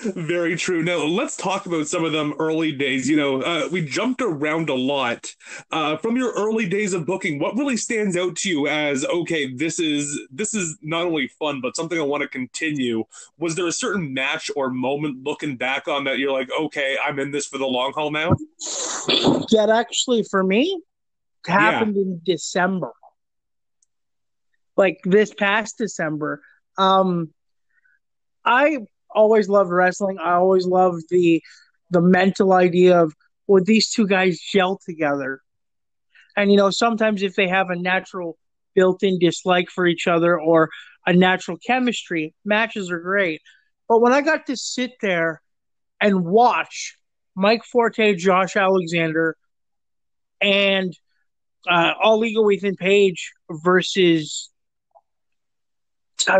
Very 0.00 0.54
true. 0.54 0.84
Now 0.84 0.98
let's 0.98 1.36
talk 1.36 1.66
about 1.66 1.88
some 1.88 2.04
of 2.04 2.12
them 2.12 2.32
early 2.38 2.70
days. 2.70 3.08
You 3.08 3.16
know, 3.16 3.42
uh, 3.42 3.68
we 3.72 3.84
jumped 3.84 4.22
around 4.22 4.68
a 4.68 4.74
lot. 4.74 5.34
Uh, 5.72 5.96
from 5.96 6.16
your 6.16 6.32
early 6.34 6.68
days 6.68 6.92
of 6.92 7.04
booking, 7.04 7.40
what 7.40 7.56
really 7.56 7.76
stands 7.76 8.16
out 8.16 8.36
to 8.36 8.48
you 8.48 8.68
as 8.68 9.04
okay? 9.04 9.52
This 9.52 9.80
is 9.80 10.20
this 10.30 10.54
is 10.54 10.78
not 10.82 11.04
only 11.04 11.26
fun, 11.26 11.60
but 11.60 11.74
something 11.74 11.98
I 11.98 12.02
want 12.02 12.22
to 12.22 12.28
continue. 12.28 13.04
Was 13.38 13.56
there 13.56 13.66
a 13.66 13.72
certain 13.72 14.14
match 14.14 14.52
or 14.54 14.70
moment 14.70 15.24
looking 15.24 15.56
back 15.56 15.88
on 15.88 16.04
that 16.04 16.18
you're 16.18 16.32
like, 16.32 16.48
okay, 16.60 16.96
I'm 17.04 17.18
in 17.18 17.32
this 17.32 17.46
for 17.46 17.58
the 17.58 17.66
long 17.66 17.92
haul 17.92 18.12
now? 18.12 18.36
That 19.08 19.70
actually, 19.70 20.22
for 20.22 20.42
me, 20.42 20.80
happened 21.46 21.96
yeah. 21.96 22.02
in 22.02 22.20
December, 22.24 22.92
like 24.76 24.98
this 25.04 25.32
past 25.32 25.78
December. 25.78 26.42
Um, 26.76 27.32
I 28.44 28.78
always 29.10 29.48
loved 29.48 29.70
wrestling. 29.70 30.18
I 30.18 30.34
always 30.34 30.66
loved 30.66 31.04
the 31.10 31.42
the 31.90 32.02
mental 32.02 32.52
idea 32.52 33.00
of 33.00 33.14
would 33.46 33.64
these 33.64 33.90
two 33.90 34.06
guys 34.06 34.38
gel 34.40 34.78
together? 34.84 35.40
And 36.36 36.50
you 36.50 36.56
know, 36.56 36.70
sometimes 36.70 37.22
if 37.22 37.34
they 37.34 37.48
have 37.48 37.70
a 37.70 37.76
natural 37.76 38.38
built-in 38.74 39.18
dislike 39.18 39.70
for 39.70 39.86
each 39.86 40.06
other 40.06 40.38
or 40.38 40.68
a 41.06 41.12
natural 41.12 41.56
chemistry, 41.66 42.34
matches 42.44 42.90
are 42.90 43.00
great. 43.00 43.40
But 43.88 44.00
when 44.00 44.12
I 44.12 44.20
got 44.20 44.46
to 44.46 44.56
sit 44.56 44.92
there 45.00 45.40
and 46.00 46.24
watch 46.24 46.97
Mike 47.38 47.64
Forte, 47.64 48.16
Josh 48.16 48.56
Alexander, 48.56 49.36
and 50.40 50.92
uh, 51.68 51.92
All 52.02 52.24
Ego 52.24 52.50
Ethan 52.50 52.74
Page 52.74 53.32
versus 53.48 54.50
T- 56.18 56.32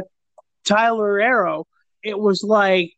Tyler 0.65 1.21
Arrow, 1.21 1.67
it 2.03 2.19
was 2.19 2.43
like, 2.43 2.95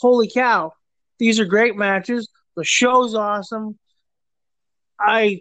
holy 0.00 0.28
cow, 0.28 0.72
these 1.18 1.38
are 1.38 1.44
great 1.44 1.76
matches. 1.76 2.28
The 2.56 2.64
show's 2.64 3.14
awesome. 3.14 3.78
I 4.98 5.38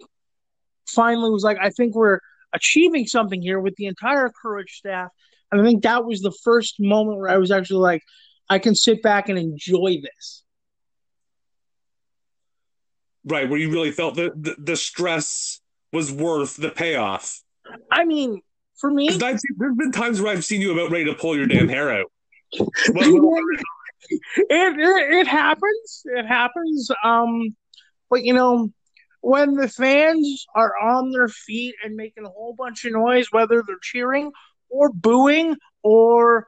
finally 0.86 1.32
was 1.32 1.44
like, 1.44 1.58
I 1.60 1.72
think 1.72 1.96
we're 1.96 2.20
achieving 2.54 3.08
something 3.08 3.42
here 3.42 3.60
with 3.60 3.76
the 3.76 3.88
entire 3.88 4.30
Courage 4.30 4.74
staff. 4.74 5.10
And 5.52 5.62
I 5.62 5.64
think 5.64 5.82
that 5.82 6.06
was 6.06 6.22
the 6.22 6.36
first 6.44 6.76
moment 6.80 7.18
where 7.18 7.30
I 7.30 7.38
was 7.38 7.50
actually 7.50 7.82
like, 7.82 8.04
I 8.50 8.60
can 8.60 8.76
sit 8.76 9.02
back 9.02 9.30
and 9.30 9.40
enjoy 9.40 9.98
this. 10.02 10.44
Right, 13.28 13.50
where 13.50 13.60
you 13.60 13.70
really 13.72 13.92
felt 13.92 14.16
the, 14.16 14.32
the, 14.36 14.56
the 14.58 14.76
stress 14.76 15.60
was 15.92 16.12
worth 16.12 16.56
the 16.56 16.70
payoff. 16.70 17.42
I 17.92 18.06
mean, 18.06 18.42
for 18.78 18.90
me, 18.90 19.10
there's 19.10 19.76
been 19.76 19.92
times 19.92 20.22
where 20.22 20.32
I've 20.32 20.46
seen 20.46 20.62
you 20.62 20.72
about 20.72 20.92
ready 20.92 21.06
to 21.06 21.14
pull 21.14 21.36
your 21.36 21.48
damn 21.48 21.68
hair 21.68 21.92
out. 21.92 22.12
it, 22.54 23.66
it, 24.50 25.14
it 25.14 25.28
happens. 25.28 26.04
It 26.06 26.26
happens. 26.26 26.90
Um, 27.04 27.56
but 28.10 28.24
you 28.24 28.34
know, 28.34 28.72
when 29.22 29.56
the 29.56 29.68
fans 29.68 30.46
are 30.56 30.78
on 30.78 31.12
their 31.12 31.28
feet 31.28 31.76
and 31.84 31.96
making 31.96 32.26
a 32.26 32.30
whole 32.30 32.56
bunch 32.58 32.86
of 32.86 32.94
noise, 32.94 33.28
whether 33.32 33.64
they're 33.66 33.76
cheering 33.82 34.32
or 34.70 34.90
booing 34.92 35.56
or 35.84 36.48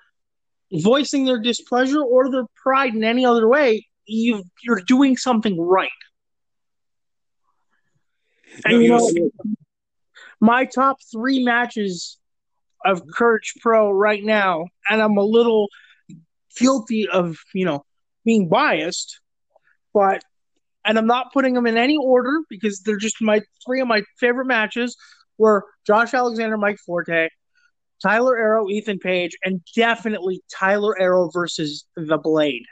voicing 0.71 1.25
their 1.25 1.39
displeasure 1.39 2.01
or 2.01 2.29
their 2.29 2.45
pride 2.55 2.93
in 2.93 3.03
any 3.03 3.25
other 3.25 3.47
way, 3.47 3.85
you 4.05 4.43
you're 4.63 4.81
doing 4.87 5.17
something 5.17 5.59
right. 5.59 5.89
And 8.65 8.83
you 8.83 8.89
know, 8.89 9.31
my 10.39 10.65
top 10.65 10.97
three 11.11 11.43
matches 11.43 12.17
of 12.85 13.03
Courage 13.13 13.53
Pro 13.61 13.91
right 13.91 14.23
now, 14.23 14.67
and 14.89 15.01
I'm 15.01 15.17
a 15.17 15.23
little 15.23 15.67
guilty 16.57 17.07
of, 17.07 17.37
you 17.53 17.65
know, 17.65 17.85
being 18.25 18.49
biased, 18.49 19.19
but 19.93 20.23
and 20.85 20.97
I'm 20.97 21.07
not 21.07 21.33
putting 21.33 21.53
them 21.53 21.67
in 21.67 21.77
any 21.77 21.97
order 21.97 22.39
because 22.49 22.81
they're 22.81 22.97
just 22.97 23.21
my 23.21 23.41
three 23.65 23.81
of 23.81 23.87
my 23.87 24.03
favorite 24.17 24.45
matches 24.45 24.95
were 25.37 25.65
Josh 25.85 26.13
Alexander, 26.13 26.57
Mike 26.57 26.79
Forte, 26.85 27.29
Tyler 28.01 28.37
Arrow, 28.37 28.69
Ethan 28.69 28.99
Page, 28.99 29.37
and 29.43 29.61
definitely 29.75 30.41
Tyler 30.51 30.99
Arrow 30.99 31.29
versus 31.31 31.85
The 31.95 32.17
Blade. 32.17 32.65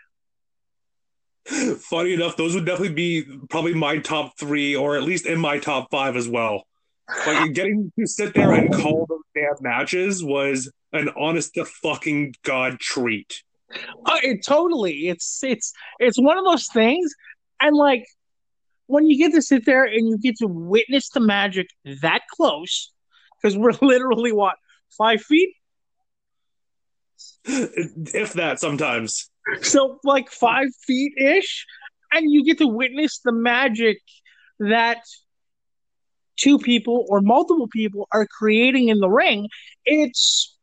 Funny 1.47 2.13
enough, 2.13 2.35
those 2.35 2.55
would 2.55 2.65
definitely 2.65 2.93
be 2.93 3.23
probably 3.49 3.73
my 3.73 3.99
top 3.99 4.37
three, 4.37 4.75
or 4.75 4.97
at 4.97 5.03
least 5.03 5.25
in 5.25 5.39
my 5.39 5.59
top 5.59 5.89
five 5.89 6.17
as 6.17 6.27
well. 6.27 6.67
Like 7.25 7.53
getting 7.53 7.91
to 7.97 8.05
sit 8.05 8.33
there 8.33 8.51
and 8.51 8.73
call 8.73 9.05
those 9.07 9.21
damn 9.33 9.55
matches 9.61 10.21
was 10.21 10.69
an 10.91 11.09
honest 11.17 11.53
to 11.53 11.63
fucking 11.63 12.35
god 12.43 12.79
treat. 12.79 13.43
Uh, 14.05 14.19
it 14.23 14.45
totally. 14.45 15.07
It's 15.07 15.41
it's 15.43 15.71
it's 15.99 16.19
one 16.19 16.37
of 16.37 16.43
those 16.43 16.67
things, 16.67 17.13
and 17.61 17.75
like 17.75 18.05
when 18.87 19.05
you 19.05 19.17
get 19.17 19.33
to 19.33 19.41
sit 19.41 19.65
there 19.65 19.85
and 19.85 20.07
you 20.07 20.17
get 20.17 20.37
to 20.37 20.47
witness 20.47 21.09
the 21.09 21.19
magic 21.21 21.67
that 22.01 22.23
close, 22.29 22.91
because 23.41 23.57
we're 23.57 23.73
literally 23.81 24.33
what 24.33 24.55
five 24.97 25.21
feet, 25.21 25.53
if 27.45 28.33
that 28.33 28.59
sometimes. 28.59 29.29
So 29.61 29.99
like 30.03 30.29
five 30.29 30.67
feet 30.85 31.13
ish, 31.17 31.65
and 32.11 32.31
you 32.31 32.43
get 32.45 32.57
to 32.59 32.67
witness 32.67 33.19
the 33.19 33.31
magic 33.31 33.97
that 34.59 34.99
two 36.37 36.59
people 36.59 37.05
or 37.09 37.21
multiple 37.21 37.67
people 37.67 38.07
are 38.11 38.27
creating 38.27 38.89
in 38.89 38.99
the 38.99 39.09
ring. 39.09 39.49
It's 39.85 40.55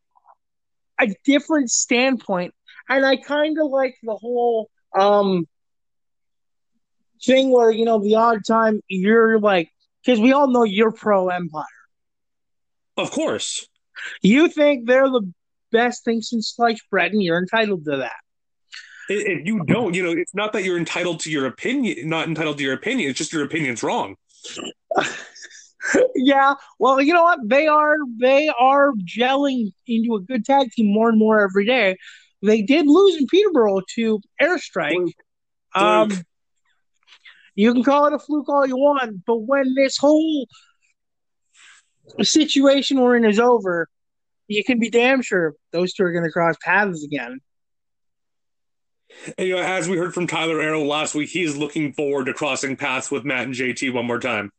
a 0.99 1.13
different 1.25 1.69
standpoint 1.69 2.53
and 2.89 3.05
I 3.05 3.17
kind 3.17 3.57
of 3.59 3.69
like 3.69 3.95
the 4.03 4.15
whole 4.15 4.69
um 4.97 5.45
thing 7.23 7.51
where 7.51 7.71
you 7.71 7.85
know 7.85 7.99
the 8.01 8.15
odd 8.15 8.39
time 8.47 8.81
you're 8.87 9.39
like 9.39 9.69
because 10.03 10.19
we 10.19 10.31
all 10.31 10.47
know 10.47 10.63
you're 10.63 10.91
pro 10.91 11.29
Empire. 11.29 11.65
Of 12.97 13.11
course. 13.11 13.67
You 14.21 14.47
think 14.49 14.87
they're 14.87 15.09
the 15.09 15.33
best 15.71 16.05
thing 16.05 16.21
since 16.21 16.53
sliced 16.55 16.83
bread, 16.89 17.11
and 17.11 17.23
you're 17.23 17.39
entitled 17.39 17.85
to 17.85 17.97
that. 17.97 18.13
If 19.09 19.45
you 19.45 19.63
don't, 19.65 19.93
you 19.93 20.03
know, 20.03 20.11
it's 20.11 20.33
not 20.33 20.53
that 20.53 20.63
you're 20.63 20.77
entitled 20.77 21.19
to 21.21 21.31
your 21.31 21.45
opinion, 21.45 22.09
not 22.09 22.27
entitled 22.27 22.57
to 22.57 22.63
your 22.63 22.73
opinion. 22.73 23.09
It's 23.09 23.17
just 23.17 23.33
your 23.33 23.43
opinion's 23.43 23.83
wrong. 23.83 24.15
yeah, 26.15 26.55
well, 26.79 27.01
you 27.01 27.13
know 27.13 27.23
what? 27.23 27.39
They 27.45 27.67
are 27.67 27.97
they 28.19 28.49
are 28.59 28.93
gelling 28.93 29.71
into 29.87 30.15
a 30.15 30.21
good 30.21 30.45
tag 30.45 30.71
team 30.71 30.91
more 30.91 31.09
and 31.09 31.19
more 31.19 31.41
every 31.41 31.65
day. 31.65 31.97
They 32.41 32.61
did 32.61 32.87
lose 32.87 33.17
in 33.17 33.27
Peterborough 33.27 33.81
to 33.95 34.21
Airstrike. 34.41 35.11
Um, 35.73 36.11
you 37.55 37.73
can 37.73 37.83
call 37.83 38.05
it 38.07 38.13
a 38.13 38.19
fluke 38.19 38.49
all 38.49 38.65
you 38.65 38.77
want, 38.77 39.25
but 39.25 39.37
when 39.37 39.75
this 39.75 39.97
whole 39.97 40.47
situation 42.21 42.99
we're 42.99 43.15
in 43.15 43.25
is 43.25 43.39
over, 43.39 43.87
you 44.47 44.63
can 44.63 44.79
be 44.79 44.89
damn 44.89 45.21
sure 45.21 45.55
those 45.71 45.93
two 45.93 46.03
are 46.03 46.11
going 46.11 46.25
to 46.25 46.31
cross 46.31 46.55
paths 46.63 47.03
again. 47.03 47.39
And, 49.37 49.47
you 49.47 49.55
know, 49.55 49.61
as 49.61 49.87
we 49.89 49.97
heard 49.97 50.13
from 50.13 50.27
Tyler 50.27 50.61
Arrow 50.61 50.83
last 50.83 51.15
week, 51.15 51.29
he's 51.29 51.55
looking 51.55 51.93
forward 51.93 52.25
to 52.25 52.33
crossing 52.33 52.75
paths 52.75 53.09
with 53.09 53.25
Matt 53.25 53.45
and 53.45 53.53
JT 53.53 53.93
one 53.93 54.05
more 54.05 54.19
time. 54.19 54.51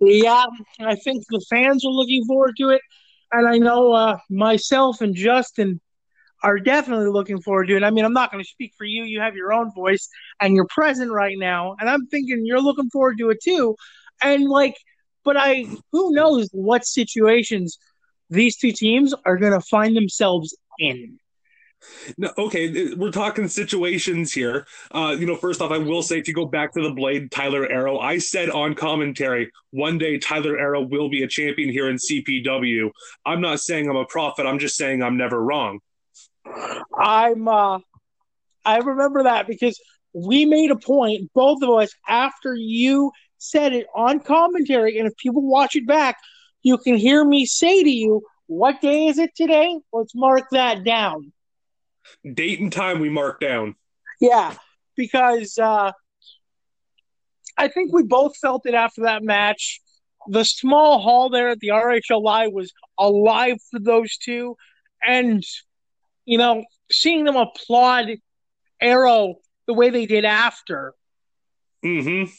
Yeah, 0.00 0.44
I 0.80 0.94
think 0.96 1.24
the 1.28 1.44
fans 1.48 1.84
are 1.84 1.90
looking 1.90 2.24
forward 2.26 2.54
to 2.58 2.70
it, 2.70 2.82
and 3.32 3.48
I 3.48 3.58
know 3.58 3.92
uh, 3.92 4.18
myself 4.28 5.00
and 5.00 5.14
Justin 5.14 5.80
are 6.42 6.58
definitely 6.58 7.08
looking 7.08 7.40
forward 7.40 7.68
to 7.68 7.76
it. 7.76 7.82
I 7.82 7.90
mean, 7.90 8.04
I'm 8.04 8.12
not 8.12 8.30
going 8.30 8.42
to 8.42 8.48
speak 8.48 8.72
for 8.76 8.84
you. 8.84 9.04
You 9.04 9.20
have 9.20 9.34
your 9.34 9.52
own 9.52 9.72
voice 9.72 10.08
and 10.40 10.54
you're 10.54 10.66
present 10.66 11.10
right 11.10 11.36
now. 11.38 11.76
And 11.80 11.88
I'm 11.88 12.06
thinking 12.06 12.44
you're 12.44 12.60
looking 12.60 12.90
forward 12.90 13.18
to 13.18 13.30
it 13.30 13.38
too. 13.42 13.74
And 14.22 14.44
like, 14.44 14.76
but 15.24 15.36
I, 15.36 15.66
who 15.92 16.14
knows 16.14 16.48
what 16.52 16.86
situations 16.86 17.78
these 18.30 18.56
two 18.56 18.72
teams 18.72 19.14
are 19.24 19.36
going 19.36 19.52
to 19.52 19.60
find 19.60 19.96
themselves 19.96 20.56
in. 20.78 21.18
No, 22.18 22.32
okay, 22.38 22.94
we're 22.94 23.10
talking 23.10 23.48
situations 23.48 24.32
here. 24.32 24.66
Uh, 24.90 25.16
you 25.18 25.26
know, 25.26 25.36
first 25.36 25.60
off, 25.60 25.70
I 25.70 25.78
will 25.78 26.02
say 26.02 26.18
if 26.18 26.28
you 26.28 26.34
go 26.34 26.46
back 26.46 26.72
to 26.74 26.82
the 26.82 26.90
Blade 26.90 27.30
Tyler 27.30 27.68
Arrow, 27.70 27.98
I 27.98 28.18
said 28.18 28.50
on 28.50 28.74
commentary 28.74 29.50
one 29.70 29.98
day 29.98 30.18
Tyler 30.18 30.58
Arrow 30.58 30.82
will 30.82 31.08
be 31.08 31.22
a 31.22 31.28
champion 31.28 31.70
here 31.70 31.88
in 31.88 31.96
CPW. 31.96 32.90
I'm 33.24 33.40
not 33.40 33.60
saying 33.60 33.88
I'm 33.88 33.96
a 33.96 34.06
prophet. 34.06 34.46
I'm 34.46 34.58
just 34.58 34.76
saying 34.76 35.02
I'm 35.02 35.16
never 35.16 35.42
wrong. 35.42 35.80
I'm 36.98 37.48
uh 37.48 37.80
I 38.64 38.78
remember 38.78 39.24
that 39.24 39.46
because 39.46 39.80
we 40.12 40.44
made 40.44 40.70
a 40.70 40.76
point, 40.76 41.30
both 41.34 41.62
of 41.62 41.70
us, 41.70 41.90
after 42.08 42.54
you 42.54 43.12
said 43.38 43.72
it 43.72 43.86
on 43.94 44.20
commentary, 44.20 44.98
and 44.98 45.06
if 45.06 45.16
people 45.16 45.42
watch 45.42 45.76
it 45.76 45.86
back, 45.86 46.16
you 46.62 46.78
can 46.78 46.96
hear 46.96 47.24
me 47.24 47.46
say 47.46 47.82
to 47.82 47.90
you, 47.90 48.22
What 48.46 48.80
day 48.80 49.06
is 49.06 49.18
it 49.18 49.30
today? 49.36 49.78
Let's 49.92 50.14
mark 50.14 50.44
that 50.50 50.84
down. 50.84 51.32
Date 52.34 52.60
and 52.60 52.72
time 52.72 53.00
we 53.00 53.08
mark 53.08 53.40
down. 53.40 53.74
Yeah, 54.20 54.54
because 54.96 55.58
uh 55.58 55.92
I 57.58 57.68
think 57.68 57.92
we 57.92 58.02
both 58.02 58.36
felt 58.36 58.66
it 58.66 58.74
after 58.74 59.02
that 59.02 59.22
match. 59.22 59.80
The 60.28 60.44
small 60.44 60.98
hall 61.00 61.30
there 61.30 61.48
at 61.48 61.60
the 61.60 61.68
RHL 61.68 62.22
Live 62.22 62.52
was 62.52 62.72
alive 62.98 63.56
for 63.70 63.78
those 63.80 64.16
two. 64.16 64.56
And 65.06 65.42
you 66.24 66.38
know, 66.38 66.64
seeing 66.90 67.24
them 67.24 67.36
applaud 67.36 68.08
Arrow 68.80 69.36
the 69.66 69.74
way 69.74 69.90
they 69.90 70.06
did 70.06 70.24
after, 70.24 70.92
Mm-hmm. 71.84 72.32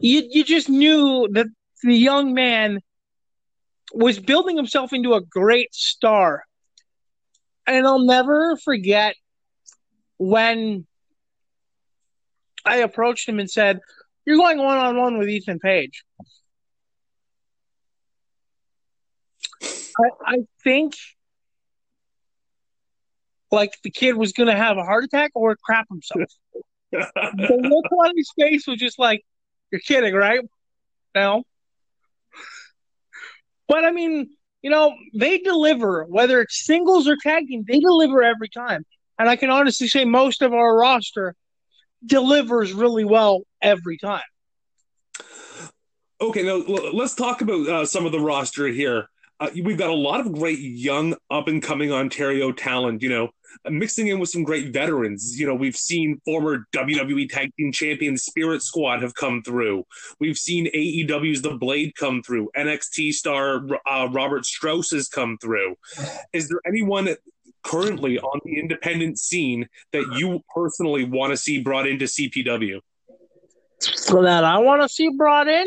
you 0.00 0.22
you 0.30 0.44
just 0.44 0.68
knew 0.68 1.28
that 1.32 1.46
the 1.82 1.94
young 1.94 2.34
man 2.34 2.80
was 3.94 4.18
building 4.18 4.56
himself 4.56 4.92
into 4.92 5.14
a 5.14 5.20
great 5.22 5.74
star. 5.74 6.44
And 7.66 7.86
I'll 7.86 8.04
never 8.04 8.56
forget 8.56 9.14
when 10.18 10.86
I 12.64 12.76
approached 12.78 13.28
him 13.28 13.38
and 13.38 13.50
said, 13.50 13.80
You're 14.24 14.36
going 14.36 14.58
one 14.58 14.78
on 14.78 14.96
one 14.96 15.18
with 15.18 15.28
Ethan 15.28 15.58
Page. 15.58 16.04
I, 19.62 20.08
I 20.24 20.36
think 20.64 20.94
like 23.50 23.76
the 23.84 23.90
kid 23.90 24.16
was 24.16 24.32
going 24.32 24.48
to 24.48 24.56
have 24.56 24.78
a 24.78 24.84
heart 24.84 25.04
attack 25.04 25.32
or 25.34 25.56
crap 25.56 25.86
himself. 25.88 26.32
the 26.92 27.58
look 27.62 27.92
on 27.92 28.12
his 28.16 28.30
face 28.38 28.66
was 28.66 28.78
just 28.78 28.98
like, 28.98 29.22
You're 29.70 29.80
kidding, 29.80 30.14
right? 30.14 30.40
No. 31.14 31.42
But 33.68 33.84
I 33.84 33.90
mean, 33.90 34.30
you 34.62 34.70
know, 34.70 34.94
they 35.12 35.38
deliver, 35.38 36.04
whether 36.04 36.40
it's 36.40 36.64
singles 36.64 37.08
or 37.08 37.16
tag 37.16 37.48
team, 37.48 37.64
they 37.66 37.80
deliver 37.80 38.22
every 38.22 38.48
time. 38.48 38.86
And 39.18 39.28
I 39.28 39.36
can 39.36 39.50
honestly 39.50 39.88
say 39.88 40.04
most 40.04 40.42
of 40.42 40.52
our 40.52 40.76
roster 40.76 41.34
delivers 42.04 42.72
really 42.72 43.04
well 43.04 43.42
every 43.60 43.98
time. 43.98 44.22
Okay, 46.20 46.42
now 46.44 46.56
let's 46.92 47.14
talk 47.14 47.40
about 47.40 47.68
uh, 47.68 47.84
some 47.84 48.06
of 48.06 48.12
the 48.12 48.20
roster 48.20 48.68
here. 48.68 49.08
Uh, 49.42 49.50
we've 49.64 49.76
got 49.76 49.90
a 49.90 49.94
lot 49.94 50.20
of 50.20 50.32
great 50.32 50.60
young, 50.60 51.16
up 51.28 51.48
and 51.48 51.60
coming 51.60 51.90
Ontario 51.90 52.52
talent. 52.52 53.02
You 53.02 53.08
know, 53.08 53.28
mixing 53.68 54.06
in 54.06 54.20
with 54.20 54.28
some 54.28 54.44
great 54.44 54.72
veterans. 54.72 55.36
You 55.36 55.48
know, 55.48 55.54
we've 55.56 55.76
seen 55.76 56.20
former 56.24 56.64
WWE 56.72 57.28
Tag 57.28 57.50
Team 57.56 57.72
Champion 57.72 58.16
Spirit 58.16 58.62
Squad 58.62 59.02
have 59.02 59.16
come 59.16 59.42
through. 59.42 59.84
We've 60.20 60.38
seen 60.38 60.68
AEW's 60.72 61.42
The 61.42 61.56
Blade 61.56 61.96
come 61.96 62.22
through. 62.22 62.50
NXT 62.56 63.14
star 63.14 63.66
uh, 63.84 64.08
Robert 64.12 64.46
Strauss 64.46 64.92
has 64.92 65.08
come 65.08 65.36
through. 65.38 65.74
Is 66.32 66.48
there 66.48 66.60
anyone 66.64 67.08
currently 67.64 68.20
on 68.20 68.40
the 68.44 68.60
independent 68.60 69.18
scene 69.18 69.68
that 69.92 70.04
you 70.16 70.40
personally 70.54 71.02
want 71.02 71.32
to 71.32 71.36
see 71.36 71.60
brought 71.60 71.88
into 71.88 72.04
CPW? 72.04 72.78
So 73.80 74.22
that 74.22 74.44
I 74.44 74.60
want 74.60 74.82
to 74.82 74.88
see 74.88 75.08
brought 75.08 75.48
in? 75.48 75.66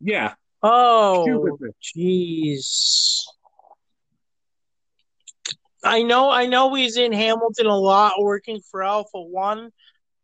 Yeah. 0.00 0.34
Oh, 0.66 1.58
jeez. 1.82 3.20
I 5.84 6.02
know, 6.02 6.30
I 6.30 6.46
know 6.46 6.74
he's 6.74 6.96
in 6.96 7.12
Hamilton 7.12 7.66
a 7.66 7.76
lot, 7.76 8.14
working 8.18 8.62
for 8.70 8.82
Alpha 8.82 9.20
One, 9.20 9.72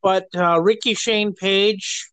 but 0.03 0.29
uh, 0.35 0.59
Ricky 0.63 0.95
Shane 0.95 1.35
Page, 1.35 2.09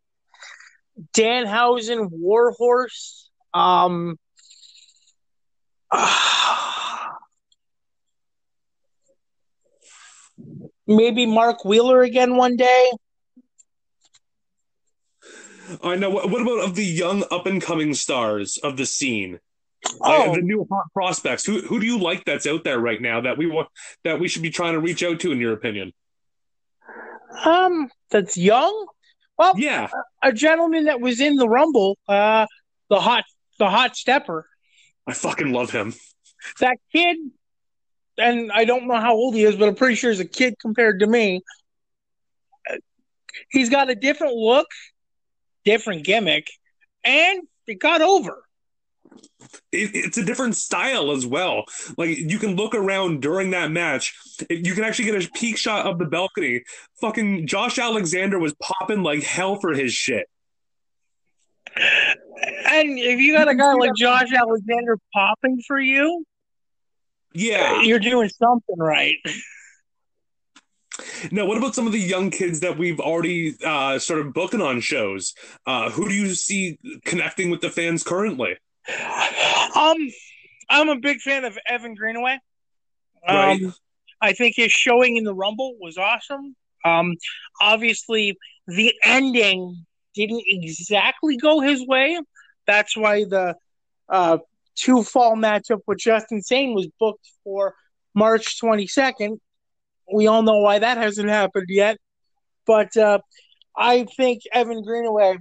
Danhausen, 1.13 2.10
Warhorse, 2.12 3.30
um, 3.54 4.20
uh, 5.90 7.06
maybe 10.86 11.26
Mark 11.26 11.63
Wheeler 11.63 12.02
again 12.02 12.36
one 12.36 12.58
day. 12.58 12.92
I 15.84 15.96
know. 15.96 16.10
What, 16.10 16.30
what 16.30 16.42
about 16.42 16.64
of 16.64 16.76
the 16.76 16.86
young 16.86 17.24
up 17.32 17.46
and 17.46 17.62
coming 17.62 17.94
stars 17.94 18.58
of 18.58 18.78
the 18.78 18.86
scene? 18.86 19.40
Like, 20.00 20.28
oh. 20.28 20.36
the 20.36 20.42
new 20.42 20.68
hot 20.70 20.86
prospects. 20.94 21.46
Who 21.46 21.62
who 21.62 21.80
do 21.80 21.86
you 21.86 22.00
like 22.00 22.26
that's 22.26 22.48
out 22.48 22.64
there 22.64 22.80
right 22.80 23.02
now 23.02 23.22
that 23.22 23.38
we 23.38 23.48
want 23.48 23.70
that 24.04 24.20
we 24.20 24.28
should 24.28 24.42
be 24.42 24.50
trying 24.50 24.74
to 24.74 24.80
reach 24.80 25.04
out 25.04 25.20
to, 25.22 25.32
in 25.32 25.40
your 25.40 25.54
opinion? 25.54 25.94
Um, 27.46 27.90
that's 28.10 28.38
young. 28.38 28.88
Well, 29.38 29.54
yeah, 29.58 29.88
a, 30.24 30.30
a 30.30 30.34
gentleman 30.34 30.86
that 30.86 31.00
was 31.00 31.22
in 31.22 31.36
the 31.36 31.48
Rumble, 31.48 31.98
uh, 32.08 32.48
the 32.90 33.00
hot 33.00 33.24
the 33.60 33.70
hot 33.70 33.96
stepper. 33.96 34.48
I 35.06 35.14
fucking 35.14 35.52
love 35.52 35.72
him. 35.72 35.94
That 36.60 36.78
kid, 36.92 37.18
and 38.18 38.52
I 38.52 38.66
don't 38.66 38.88
know 38.88 39.00
how 39.00 39.14
old 39.14 39.36
he 39.36 39.44
is, 39.44 39.56
but 39.56 39.68
I'm 39.68 39.76
pretty 39.76 39.96
sure 39.96 40.12
he's 40.12 40.20
a 40.20 40.26
kid 40.26 40.56
compared 40.60 41.02
to 41.02 41.08
me. 41.08 41.44
He's 43.50 43.70
got 43.70 43.90
a 43.90 43.96
different 43.96 44.34
look, 44.34 44.68
different 45.68 46.06
gimmick, 46.06 46.48
and 47.04 47.42
it 47.68 47.80
got 47.80 48.02
over 48.02 48.42
it, 49.72 49.92
it's 49.94 50.18
a 50.18 50.26
different 50.26 50.56
style 50.56 51.12
as 51.12 51.26
well. 51.26 51.66
Like 51.98 52.18
you 52.18 52.40
can 52.40 52.56
look 52.56 52.76
around 52.76 53.22
during 53.22 53.52
that 53.52 53.72
match, 53.72 54.16
you 54.50 54.74
can 54.74 54.84
actually 54.84 55.06
get 55.06 55.26
a 55.26 55.32
peek 55.32 55.58
shot 55.58 55.86
of 55.86 56.00
the 56.00 56.06
balcony. 56.06 56.64
Fucking 57.02 57.48
Josh 57.48 57.78
Alexander 57.78 58.40
was 58.40 58.54
popping 58.56 59.04
like 59.04 59.24
hell 59.24 59.60
for 59.60 59.74
his 59.74 59.94
shit. 59.94 60.28
And 61.76 62.98
if 62.98 63.20
you 63.20 63.34
got 63.34 63.48
a 63.48 63.56
guy 63.56 63.74
like 63.74 63.94
Josh 63.96 64.32
Alexander 64.34 64.98
popping 65.14 65.62
for 65.68 65.80
you, 65.80 66.26
yeah, 67.34 67.82
you're 67.82 68.00
doing 68.00 68.30
something 68.30 68.78
right. 68.78 69.18
Now, 71.32 71.46
what 71.46 71.58
about 71.58 71.76
some 71.76 71.88
of 71.88 71.94
the 71.94 72.00
young 72.00 72.30
kids 72.30 72.60
that 72.62 72.78
we've 72.78 73.00
already 73.00 73.56
uh, 73.64 74.00
started 74.00 74.34
booking 74.34 74.62
on 74.62 74.82
shows? 74.82 75.34
Uh, 75.66 75.90
who 75.90 76.08
do 76.08 76.16
you 76.16 76.34
see 76.34 76.78
connecting 77.06 77.50
with 77.50 77.62
the 77.62 77.70
fans 77.70 78.04
currently? 78.04 78.58
Um, 79.76 79.98
I'm 80.70 80.90
a 80.90 80.98
big 81.00 81.20
fan 81.22 81.46
of 81.46 81.58
Evan 81.68 81.96
Greenaway. 81.96 82.40
Right. 83.28 83.64
Um, 83.64 83.74
I 84.22 84.34
think 84.34 84.56
his 84.56 84.72
showing 84.72 85.18
in 85.18 85.24
the 85.24 85.34
Rumble 85.34 85.76
was 85.80 85.98
awesome. 85.98 86.56
Um, 86.84 87.16
obviously, 87.62 88.38
the 88.68 88.94
ending 89.04 89.86
didn't 90.16 90.44
exactly 90.46 91.38
go 91.38 91.60
his 91.60 91.86
way. 91.86 92.20
That's 92.66 92.98
why 92.98 93.26
the 93.26 93.56
uh, 94.10 94.40
two 94.76 95.04
fall 95.04 95.36
matchup 95.36 95.82
with 95.86 96.00
Justin 96.00 96.42
Sane 96.42 96.74
was 96.74 96.88
booked 97.00 97.30
for 97.44 97.76
March 98.14 98.60
22nd. 98.62 99.40
We 100.12 100.28
all 100.28 100.43
know 100.43 100.60
why 100.60 100.80
that 100.80 100.98
hasn't 100.98 101.30
happened 101.30 101.67
yet. 101.70 101.98
But 102.65 102.96
uh, 102.98 103.20
I 103.76 104.06
think 104.15 104.43
Evan 104.52 104.84
Greenaway 104.84 105.38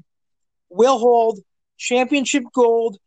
will 0.69 0.99
hold 0.99 1.41
championship 1.79 2.45
gold 2.55 2.99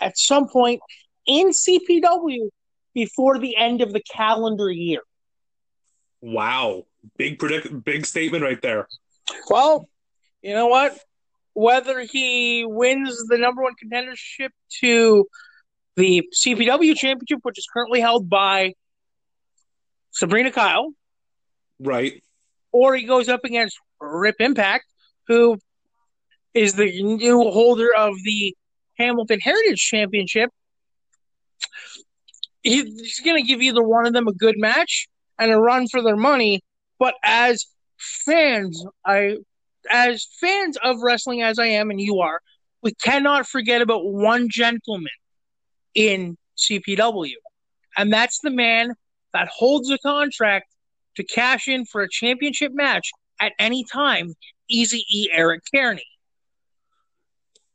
at 0.00 0.18
some 0.18 0.48
point 0.48 0.80
in 1.26 1.50
CPW 1.50 2.48
before 2.94 3.38
the 3.38 3.56
end 3.56 3.82
of 3.82 3.92
the 3.92 4.00
calendar 4.00 4.70
year. 4.70 5.00
Wow. 6.20 6.84
Big 7.16 7.38
predict 7.38 7.84
big 7.84 8.06
statement 8.06 8.42
right 8.42 8.60
there. 8.60 8.88
Well, 9.48 9.88
you 10.42 10.54
know 10.54 10.66
what? 10.66 10.98
Whether 11.54 12.00
he 12.00 12.64
wins 12.66 13.26
the 13.28 13.38
number 13.38 13.62
one 13.62 13.74
contendership 13.82 14.50
to 14.80 15.26
the 15.96 16.28
CPW 16.34 16.94
championship, 16.96 17.40
which 17.42 17.58
is 17.58 17.66
currently 17.72 18.00
held 18.00 18.28
by 18.28 18.74
Sabrina 20.10 20.50
Kyle. 20.50 20.92
Right. 21.78 22.22
Or 22.72 22.94
he 22.94 23.04
goes 23.04 23.28
up 23.28 23.44
against 23.44 23.78
Rip 24.00 24.36
Impact, 24.40 24.84
who 25.28 25.58
is 26.54 26.74
the 26.74 27.02
new 27.02 27.38
holder 27.50 27.94
of 27.96 28.14
the 28.24 28.54
Hamilton 28.98 29.40
Heritage 29.40 29.80
Championship, 29.80 30.50
he's 32.62 33.20
going 33.20 33.40
to 33.40 33.46
give 33.46 33.62
either 33.62 33.82
one 33.82 34.06
of 34.06 34.12
them 34.12 34.28
a 34.28 34.32
good 34.32 34.58
match 34.58 35.08
and 35.38 35.52
a 35.52 35.58
run 35.58 35.86
for 35.88 36.02
their 36.02 36.16
money. 36.16 36.62
But 36.98 37.14
as 37.22 37.66
fans, 37.98 38.84
I, 39.04 39.36
as 39.90 40.26
fans 40.40 40.76
of 40.82 41.02
wrestling 41.02 41.42
as 41.42 41.58
I 41.58 41.66
am 41.66 41.90
and 41.90 42.00
you 42.00 42.20
are, 42.20 42.40
we 42.82 42.94
cannot 42.94 43.46
forget 43.46 43.82
about 43.82 44.04
one 44.04 44.48
gentleman 44.48 45.12
in 45.94 46.36
CPW, 46.56 47.34
and 47.96 48.12
that's 48.12 48.40
the 48.40 48.50
man 48.50 48.94
that 49.32 49.48
holds 49.48 49.90
a 49.90 49.98
contract 49.98 50.66
to 51.16 51.24
cash 51.24 51.68
in 51.68 51.84
for 51.84 52.02
a 52.02 52.08
championship 52.08 52.72
match 52.74 53.10
at 53.40 53.52
any 53.58 53.84
time. 53.84 54.34
Easy 54.68 55.04
E. 55.10 55.28
Eric 55.32 55.62
Kearney 55.74 56.04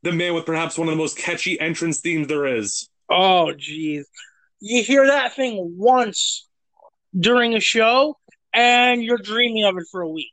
the 0.02 0.12
man 0.12 0.34
with 0.34 0.46
perhaps 0.46 0.76
one 0.76 0.88
of 0.88 0.92
the 0.92 0.98
most 0.98 1.16
catchy 1.16 1.58
entrance 1.60 2.00
themes 2.00 2.28
there 2.28 2.46
is. 2.46 2.88
Oh, 3.08 3.52
jeez. 3.56 4.04
You 4.60 4.82
hear 4.82 5.06
that 5.06 5.34
thing 5.34 5.74
once 5.78 6.46
during 7.18 7.54
a 7.54 7.60
show, 7.60 8.18
and 8.52 9.02
you're 9.02 9.18
dreaming 9.18 9.64
of 9.64 9.76
it 9.76 9.84
for 9.90 10.02
a 10.02 10.08
week. 10.08 10.32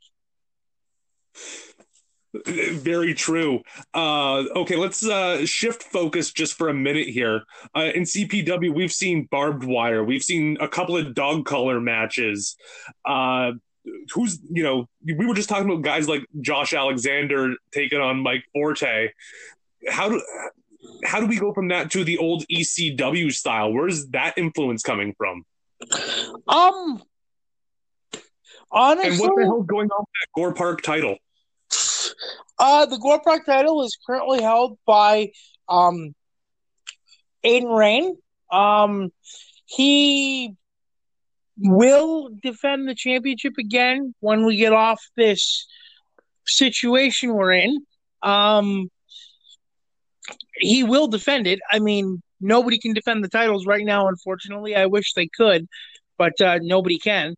Very 2.46 3.14
true. 3.14 3.62
Uh, 3.94 4.44
okay, 4.56 4.76
let's 4.76 5.04
uh, 5.06 5.46
shift 5.46 5.84
focus 5.84 6.32
just 6.32 6.54
for 6.54 6.70
a 6.70 6.74
minute 6.74 7.08
here. 7.08 7.44
Uh, 7.76 7.90
in 7.96 8.04
CPW, 8.04 8.74
we've 8.74 8.92
seen 8.92 9.28
barbed 9.32 9.64
wire. 9.64 10.04
We've 10.04 10.24
seen 10.24 10.58
a 10.62 10.68
couple 10.68 10.96
of 10.96 11.16
dog 11.16 11.46
collar 11.46 11.80
matches. 11.82 12.56
Uh, 13.04 13.54
who's 14.14 14.40
you 14.52 14.62
know 14.62 14.88
we 15.04 15.26
were 15.26 15.34
just 15.34 15.50
talking 15.50 15.66
about 15.66 15.82
guys 15.82 16.08
like 16.08 16.24
Josh 16.42 16.74
Alexander 16.74 17.56
taking 17.72 18.00
on 18.00 18.20
Mike 18.20 18.44
Forte 18.54 19.10
how 19.88 20.10
do 20.10 20.22
how 21.04 21.20
do 21.20 21.28
we 21.28 21.38
go 21.38 21.54
from 21.54 21.70
that 21.70 21.92
to 21.92 22.04
the 22.04 22.18
old 22.18 22.46
ECW 22.48 23.32
style? 23.34 23.72
Where's 23.72 24.08
that 24.08 24.38
influence 24.38 24.82
coming 24.82 25.14
from? 25.18 25.46
Um, 26.48 27.02
Honestly, 28.72 29.12
and 29.12 29.20
what 29.20 29.36
the 29.36 29.44
hell's 29.44 29.66
going 29.66 29.90
on 29.90 30.00
with 30.00 30.08
that 30.22 30.28
Gore 30.36 30.54
Park 30.54 30.82
title? 30.82 31.18
Uh, 32.58 32.86
the 32.86 32.98
Gore 32.98 33.22
Park 33.22 33.46
title 33.46 33.84
is 33.84 33.98
currently 34.06 34.42
held 34.42 34.78
by 34.86 35.32
um, 35.68 36.14
Aiden 37.46 37.78
Rain. 37.78 38.18
Um, 38.52 39.12
he 39.66 40.56
will 41.58 42.30
defend 42.42 42.88
the 42.88 42.96
championship 42.96 43.54
again 43.58 44.14
when 44.20 44.46
we 44.46 44.58
get 44.58 44.74
off 44.74 45.02
this 45.16 45.68
situation 46.46 47.34
we're 47.34 47.54
in. 47.54 47.78
Um, 48.22 48.90
he 50.54 50.84
will 50.84 51.08
defend 51.08 51.48
it. 51.48 51.60
I 51.72 51.80
mean, 51.80 52.22
nobody 52.42 52.80
can 52.80 52.94
defend 52.94 53.24
the 53.24 53.30
titles 53.30 53.66
right 53.66 53.86
now, 53.86 54.08
unfortunately. 54.08 54.76
I 54.76 54.88
wish 54.88 55.14
they 55.14 55.28
could, 55.28 55.68
but 56.18 56.40
uh, 56.42 56.60
nobody 56.62 56.98
can. 56.98 57.36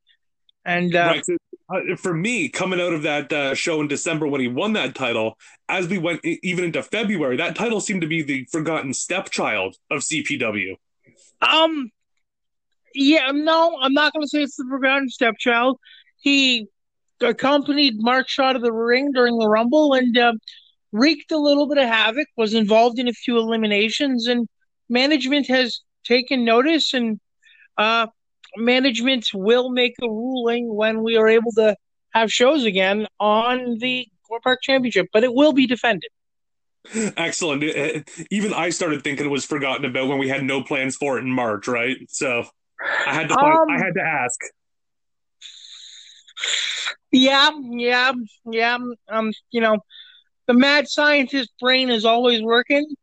And 0.65 0.95
uh, 0.95 1.21
right. 1.27 1.39
Uh, 1.71 1.95
for 1.95 2.13
me, 2.13 2.49
coming 2.49 2.81
out 2.81 2.93
of 2.93 3.03
that 3.03 3.31
uh, 3.31 3.55
show 3.55 3.81
in 3.81 3.87
December 3.87 4.27
when 4.27 4.41
he 4.41 4.47
won 4.47 4.73
that 4.73 4.95
title, 4.95 5.37
as 5.69 5.87
we 5.87 5.97
went 5.97 6.19
even 6.25 6.65
into 6.65 6.83
February, 6.83 7.37
that 7.37 7.55
title 7.55 7.79
seemed 7.79 8.01
to 8.01 8.07
be 8.07 8.21
the 8.21 8.45
forgotten 8.51 8.93
stepchild 8.93 9.77
of 9.89 10.01
CPW. 10.01 10.75
Um, 11.41 11.89
yeah, 12.93 13.31
no, 13.31 13.77
I'm 13.79 13.93
not 13.93 14.13
going 14.13 14.23
to 14.23 14.27
say 14.27 14.43
it's 14.43 14.57
the 14.57 14.65
forgotten 14.69 15.09
stepchild. 15.09 15.79
He 16.19 16.67
accompanied 17.21 17.95
Mark 17.97 18.27
Shaw 18.27 18.53
to 18.53 18.59
the 18.59 18.73
ring 18.73 19.11
during 19.11 19.37
the 19.37 19.47
Rumble 19.47 19.93
and 19.93 20.17
uh, 20.17 20.33
wreaked 20.91 21.31
a 21.31 21.37
little 21.37 21.67
bit 21.67 21.77
of 21.77 21.87
havoc. 21.87 22.27
Was 22.35 22.53
involved 22.53 22.99
in 22.99 23.07
a 23.07 23.13
few 23.13 23.37
eliminations, 23.37 24.27
and 24.27 24.47
management 24.89 25.47
has 25.47 25.81
taken 26.03 26.43
notice 26.43 26.93
and 26.93 27.19
uh, 27.77 28.07
management 28.57 29.29
will 29.33 29.69
make 29.69 29.95
a 30.01 30.07
ruling 30.07 30.73
when 30.73 31.03
we 31.03 31.17
are 31.17 31.27
able 31.27 31.51
to 31.53 31.75
have 32.13 32.31
shows 32.31 32.65
again 32.65 33.07
on 33.19 33.77
the 33.79 34.07
Gore 34.27 34.39
Park 34.41 34.59
Championship, 34.61 35.07
but 35.13 35.23
it 35.23 35.33
will 35.33 35.53
be 35.53 35.67
defended. 35.67 36.09
Excellent. 37.15 37.63
Even 38.31 38.53
I 38.53 38.71
started 38.71 39.03
thinking 39.03 39.25
it 39.25 39.29
was 39.29 39.45
forgotten 39.45 39.85
about 39.85 40.07
when 40.07 40.17
we 40.17 40.27
had 40.27 40.43
no 40.43 40.63
plans 40.63 40.95
for 40.95 41.17
it 41.17 41.21
in 41.21 41.29
March, 41.29 41.67
right? 41.67 41.97
So 42.09 42.45
I 43.05 43.13
had 43.13 43.29
to 43.29 43.39
um, 43.39 43.69
I 43.69 43.77
had 43.77 43.93
to 43.93 44.01
ask. 44.01 44.39
Yeah, 47.11 47.51
yeah, 47.69 48.13
yeah. 48.45 48.77
Um, 49.09 49.31
you 49.51 49.61
know, 49.61 49.77
the 50.47 50.53
mad 50.53 50.87
scientist 50.87 51.51
brain 51.59 51.89
is 51.91 52.03
always 52.03 52.41
working, 52.41 52.95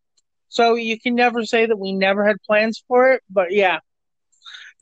so 0.49 0.75
you 0.75 0.99
can 0.99 1.15
never 1.15 1.45
say 1.45 1.67
that 1.67 1.79
we 1.79 1.93
never 1.93 2.27
had 2.27 2.37
plans 2.45 2.83
for 2.89 3.13
it. 3.13 3.23
But 3.31 3.53
yeah, 3.53 3.79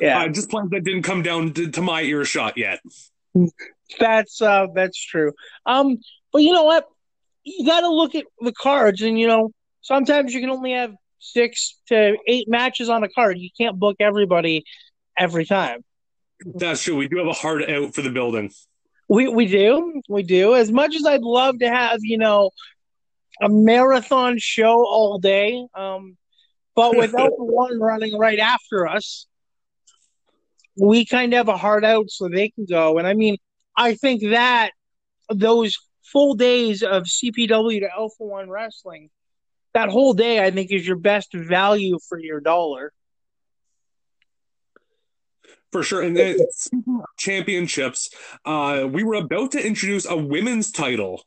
yeah, 0.01 0.21
uh, 0.21 0.29
just 0.29 0.51
plans 0.51 0.71
that 0.71 0.85
didn't 0.85 1.03
come 1.03 1.23
down 1.23 1.53
to, 1.55 1.71
to 1.71 1.83
my 1.83 2.03
earshot 2.03 2.57
yet. 2.57 2.81
That's 3.99 4.43
uh, 4.43 4.67
that's 4.75 4.99
true. 4.99 5.33
Um, 5.65 5.99
but 6.33 6.43
you 6.43 6.53
know 6.53 6.65
what? 6.65 6.87
You 7.45 7.67
got 7.67 7.81
to 7.81 7.89
look 7.89 8.15
at 8.15 8.25
the 8.41 8.53
cards, 8.53 9.03
and 9.03 9.19
you 9.19 9.27
know, 9.27 9.53
sometimes 9.81 10.35
you 10.35 10.41
can 10.41 10.51
only 10.51 10.73
have 10.73 10.95
six 11.19 11.79
to 11.89 12.17
eight 12.27 12.49
matches 12.49 12.89
on 12.89 13.03
a 13.05 13.09
card. 13.09 13.39
You 13.39 13.51
can't 13.57 13.79
book 13.79 13.97
everybody 14.01 14.65
every 15.17 15.47
time. 15.47 15.85
That's 16.45 16.83
true. 16.83 16.97
We 16.97 17.09
do 17.09 17.19
have 17.19 17.27
a 17.27 17.33
hard 17.33 17.69
out 17.69 17.95
for 17.95 18.03
the 18.03 18.11
building. 18.11 18.53
We 19.09 19.29
we 19.29 19.47
do. 19.47 20.03
We 20.09 20.23
do. 20.23 20.55
As 20.55 20.71
much 20.71 20.95
as 20.95 21.07
I'd 21.07 21.23
love 21.23 21.61
to 21.61 21.69
have, 21.69 22.01
you 22.03 22.19
know, 22.19 22.51
a 23.41 23.49
marathon 23.49 24.39
show 24.39 24.85
all 24.85 25.19
day, 25.19 25.65
um, 25.75 26.17
but 26.75 26.97
without 26.97 27.31
the 27.37 27.45
one 27.45 27.79
running 27.81 28.19
right 28.19 28.39
after 28.39 28.87
us, 28.87 29.27
we 30.77 31.05
kind 31.05 31.33
of 31.33 31.39
have 31.39 31.49
a 31.49 31.57
hard 31.57 31.85
out 31.85 32.11
so 32.11 32.29
they 32.29 32.51
can 32.51 32.67
go. 32.67 32.99
And 32.99 33.07
I 33.07 33.15
mean, 33.15 33.37
I 33.77 33.95
think 33.95 34.23
that 34.31 34.71
those 35.29 35.77
full 36.03 36.35
days 36.35 36.83
of 36.83 37.05
CPW 37.05 37.81
to 37.81 37.91
Alpha 37.91 38.25
One 38.25 38.49
Wrestling, 38.49 39.11
that 39.75 39.89
whole 39.89 40.15
day, 40.15 40.45
I 40.45 40.51
think, 40.51 40.73
is 40.73 40.87
your 40.87 40.97
best 40.97 41.35
value 41.35 41.99
for 42.09 42.19
your 42.19 42.41
dollar. 42.41 42.93
For 45.73 45.83
sure. 45.83 46.03
And 46.03 46.17
then, 46.17 46.39
championships, 47.19 48.09
uh, 48.45 48.87
we 48.91 49.05
were 49.05 49.17
about 49.17 49.53
to 49.53 49.67
introduce 49.67 50.07
a 50.07 50.17
women's 50.17 50.71
title. 50.71 51.25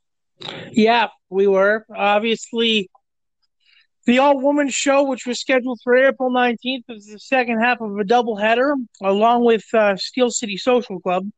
Yeah, 0.72 1.08
we 1.30 1.46
were. 1.46 1.86
Obviously, 1.96 2.90
the 4.10 4.18
all 4.18 4.40
woman 4.40 4.70
show, 4.70 5.04
which 5.04 5.28
was 5.28 5.40
scheduled 5.40 5.80
for 5.84 5.96
April 5.96 6.32
19th, 6.32 6.84
is 6.90 7.06
the 7.06 7.20
second 7.20 7.60
half 7.60 7.80
of 7.80 7.92
a 7.92 8.04
doubleheader, 8.04 8.74
along 9.04 9.46
with 9.46 9.64
uh, 9.72 9.96
Steel 9.98 10.32
City 10.32 10.58
Social 10.58 11.00
Club. 11.00 11.30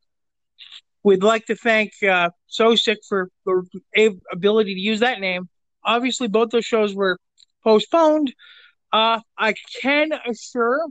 We'd 1.03 1.21
like 1.21 1.47
to 1.47 1.55
thank 1.57 1.91
uh, 2.01 2.29
Sosick 2.49 2.99
for 3.10 3.27
the 3.45 4.17
ability 4.31 4.73
to 4.75 4.79
use 4.79 5.01
that 5.01 5.19
name. 5.19 5.49
Obviously, 5.84 6.29
both 6.29 6.51
those 6.51 6.63
shows 6.63 6.95
were 6.95 7.17
postponed. 7.62 8.34
Uh, 8.93 9.19
I 9.38 9.53
can 9.81 10.12
assure 10.25 10.86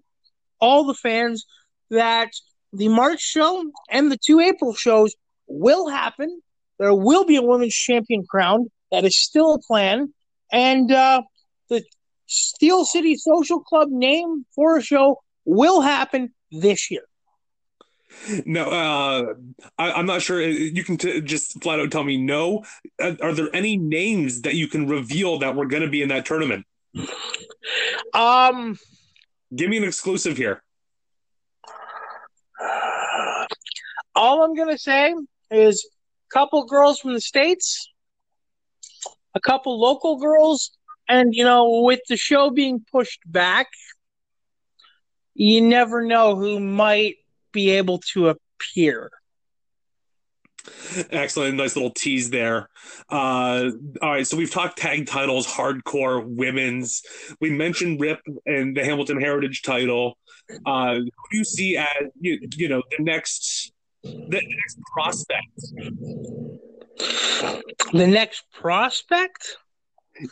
all 0.61 0.85
the 0.85 0.93
fans 0.93 1.47
that 1.89 2.29
the 2.75 2.89
March 2.89 3.23
show 3.23 3.65
and 3.89 4.13
the 4.13 4.19
two 4.23 4.41
April 4.41 4.75
shows 4.75 5.15
will 5.47 5.89
happen. 5.89 6.43
There 6.79 6.93
will 6.93 7.25
be 7.25 7.37
a 7.37 7.43
women's 7.43 7.75
champion 7.75 8.27
crowned. 8.29 8.69
That 8.93 9.07
is 9.07 9.19
still 9.19 9.55
a 9.55 9.59
plan. 9.61 10.13
And 10.53 10.93
uh, 10.93 11.23
the 11.71 11.83
Steel 12.27 12.85
City 12.85 13.17
Social 13.17 13.61
Club 13.61 13.89
name 13.91 14.45
for 14.55 14.77
a 14.77 14.83
show 14.83 15.23
will 15.47 15.81
happen 15.81 16.33
this 16.53 16.91
year. 16.91 17.03
No, 18.45 18.65
uh, 18.65 19.35
I, 19.79 19.99
am 19.99 20.07
not 20.07 20.21
sure. 20.21 20.43
You 20.43 20.83
can 20.85 20.97
t- 20.97 21.21
just 21.21 21.63
flat 21.63 21.81
out 21.81 21.91
tell 21.91 22.05
me 22.05 22.17
no. 22.17 22.65
Are, 23.01 23.17
are 23.23 23.33
there 23.33 23.49
any 23.55 23.77
names 23.77 24.43
that 24.43 24.55
you 24.55 24.69
can 24.69 24.89
reveal 24.89 25.39
that 25.39 25.55
we're 25.55 25.67
going 25.67 25.83
to 25.85 25.89
be 25.89 26.03
in 26.03 26.09
that 26.09 26.27
tournament? 26.27 26.67
Um, 28.13 28.77
give 29.55 29.71
me 29.71 29.77
an 29.77 29.85
exclusive 29.85 30.37
here. 30.37 30.63
All 34.17 34.43
I'm 34.43 34.55
going 34.55 34.71
to 34.71 34.79
say 34.79 35.15
is 35.51 35.89
a 36.31 36.35
couple 36.35 36.65
girls 36.67 36.99
from 36.99 37.15
the 37.15 37.21
states, 37.21 37.89
a 39.35 39.41
couple 39.41 39.81
local 39.81 40.19
girls, 40.19 40.73
and 41.11 41.35
you 41.35 41.45
know, 41.45 41.81
with 41.81 42.01
the 42.09 42.17
show 42.17 42.51
being 42.51 42.85
pushed 42.91 43.21
back, 43.27 43.67
you 45.35 45.61
never 45.61 46.05
know 46.05 46.37
who 46.37 46.61
might 46.61 47.17
be 47.53 47.71
able 47.71 47.99
to 48.13 48.29
appear. 48.29 49.11
Excellent, 51.11 51.57
nice 51.57 51.75
little 51.75 51.91
tease 51.91 52.31
there. 52.31 52.69
Uh, 53.09 53.71
all 54.03 54.11
right, 54.11 54.27
so 54.27 54.37
we've 54.37 54.51
talked 54.51 54.79
tag 54.79 55.07
titles, 55.07 55.47
hardcore, 55.47 56.23
women's. 56.25 57.03
We 57.41 57.51
mentioned 57.51 58.01
Rip 58.01 58.21
and 58.47 58.77
the 58.77 58.85
Hamilton 58.85 59.21
Heritage 59.21 59.63
title. 59.63 60.19
Uh, 60.67 60.97
who 60.97 61.05
do 61.31 61.37
you 61.39 61.45
see 61.45 61.77
as 61.77 61.87
you, 62.21 62.39
you 62.57 62.69
know 62.69 62.83
the 62.97 63.03
next 63.03 63.73
the 64.03 64.43
next 64.43 64.79
prospect? 64.93 65.47
The 67.93 68.07
next 68.07 68.45
prospect? 68.53 69.57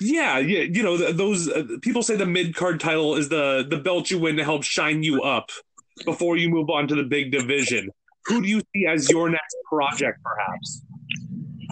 Yeah, 0.00 0.38
yeah, 0.38 0.60
you 0.60 0.82
know 0.82 0.96
those 1.12 1.48
uh, 1.48 1.64
people 1.82 2.02
say 2.02 2.16
the 2.16 2.26
mid 2.26 2.54
card 2.54 2.80
title 2.80 3.16
is 3.16 3.28
the 3.28 3.66
the 3.68 3.78
belt 3.78 4.10
you 4.10 4.18
win 4.18 4.36
to 4.36 4.44
help 4.44 4.62
shine 4.62 5.02
you 5.02 5.22
up 5.22 5.50
before 6.04 6.36
you 6.36 6.48
move 6.48 6.68
on 6.70 6.88
to 6.88 6.94
the 6.94 7.04
big 7.04 7.32
division. 7.32 7.90
Who 8.26 8.42
do 8.42 8.48
you 8.48 8.60
see 8.74 8.86
as 8.86 9.08
your 9.08 9.30
next 9.30 9.56
project, 9.68 10.18
perhaps? 10.22 10.82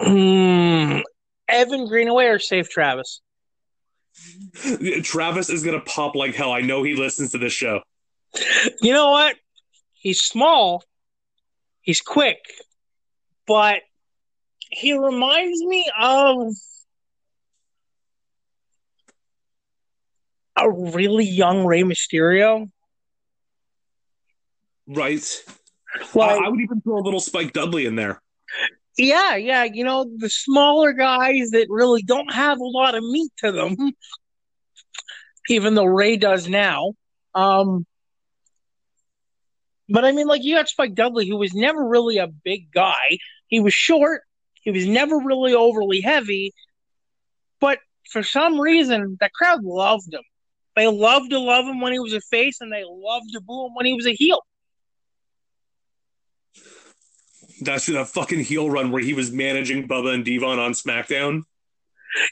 Mm, 0.01 1.03
Evan 1.47 1.87
Greenaway 1.87 2.25
or 2.25 2.39
Safe 2.39 2.69
Travis? 2.69 3.21
Travis 5.03 5.49
is 5.49 5.63
gonna 5.63 5.81
pop 5.81 6.15
like 6.15 6.33
hell. 6.33 6.51
I 6.51 6.61
know 6.61 6.83
he 6.83 6.95
listens 6.95 7.31
to 7.31 7.37
this 7.37 7.53
show. 7.53 7.81
You 8.81 8.93
know 8.93 9.11
what? 9.11 9.35
He's 9.93 10.21
small, 10.21 10.83
he's 11.81 12.01
quick, 12.01 12.39
but 13.45 13.81
he 14.69 14.97
reminds 14.97 15.61
me 15.63 15.89
of 15.99 16.53
a 20.57 20.69
really 20.69 21.25
young 21.25 21.65
Rey 21.65 21.83
Mysterio. 21.83 22.69
Right. 24.87 25.25
Well, 26.13 26.29
I, 26.29 26.45
I 26.45 26.49
would 26.49 26.61
even 26.61 26.81
throw 26.81 26.97
a 26.97 27.01
little 27.03 27.19
Spike 27.19 27.53
Dudley 27.53 27.85
in 27.85 27.95
there. 27.95 28.21
Yeah, 28.97 29.35
yeah. 29.35 29.63
You 29.65 29.83
know, 29.83 30.09
the 30.17 30.29
smaller 30.29 30.93
guys 30.93 31.51
that 31.51 31.67
really 31.69 32.01
don't 32.01 32.33
have 32.33 32.59
a 32.59 32.65
lot 32.65 32.95
of 32.95 33.03
meat 33.03 33.31
to 33.39 33.51
them, 33.51 33.75
even 35.49 35.75
though 35.75 35.85
Ray 35.85 36.17
does 36.17 36.47
now. 36.47 36.93
Um, 37.35 37.85
but 39.89 40.03
I 40.03 40.11
mean, 40.11 40.27
like, 40.27 40.43
you 40.43 40.55
got 40.55 40.67
Spike 40.67 40.95
Dudley, 40.95 41.27
who 41.27 41.37
was 41.37 41.53
never 41.53 41.87
really 41.87 42.17
a 42.17 42.27
big 42.27 42.71
guy. 42.71 43.19
He 43.47 43.59
was 43.59 43.73
short, 43.73 44.23
he 44.61 44.71
was 44.71 44.87
never 44.87 45.17
really 45.17 45.53
overly 45.53 46.01
heavy, 46.01 46.53
but 47.61 47.79
for 48.09 48.23
some 48.23 48.59
reason, 48.59 49.17
the 49.19 49.29
crowd 49.33 49.63
loved 49.63 50.13
him. 50.13 50.23
They 50.77 50.85
loved 50.85 51.31
to 51.31 51.39
love 51.39 51.65
him 51.65 51.81
when 51.81 51.91
he 51.91 51.97
was 51.97 52.13
a 52.13 52.21
face, 52.21 52.61
and 52.61 52.71
they 52.71 52.83
loved 52.87 53.31
to 53.33 53.41
boo 53.41 53.65
him 53.65 53.73
when 53.73 53.87
he 53.87 53.93
was 53.93 54.05
a 54.05 54.13
heel. 54.13 54.45
That's 57.61 57.87
that 57.87 58.07
fucking 58.09 58.41
heel 58.41 58.69
run 58.69 58.91
where 58.91 59.01
he 59.01 59.15
was 59.15 59.31
managing 59.31 59.87
Bubba 59.87 60.13
and 60.13 60.23
D-Von 60.23 60.59
on 60.59 60.73
SmackDown. 60.73 61.41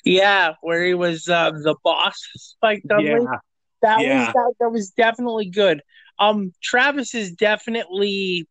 Yeah, 0.04 0.54
where 0.62 0.86
he 0.86 0.94
was 0.94 1.28
uh, 1.28 1.54
the 1.54 1.76
boss, 1.84 2.14
Spike 2.38 2.84
Dudley. 2.88 3.06
Yeah. 3.06 3.38
That 3.82 4.02
Yeah. 4.02 4.26
was 4.26 4.34
that, 4.36 4.54
that 4.60 4.70
was 4.70 4.92
definitely 4.92 5.50
good. 5.50 5.82
Um, 6.20 6.54
Travis 6.62 7.16
is 7.16 7.32
definitely 7.32 8.48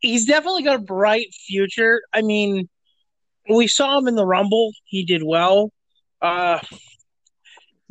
he's 0.00 0.26
definitely 0.26 0.64
got 0.64 0.80
a 0.80 0.82
bright 0.82 1.32
future. 1.46 2.02
I 2.12 2.22
mean, 2.22 2.68
we 3.48 3.68
saw 3.68 3.96
him 3.96 4.08
in 4.08 4.16
the 4.16 4.26
Rumble; 4.26 4.72
he 4.86 5.04
did 5.04 5.22
well. 5.22 5.70
Uh, 6.20 6.58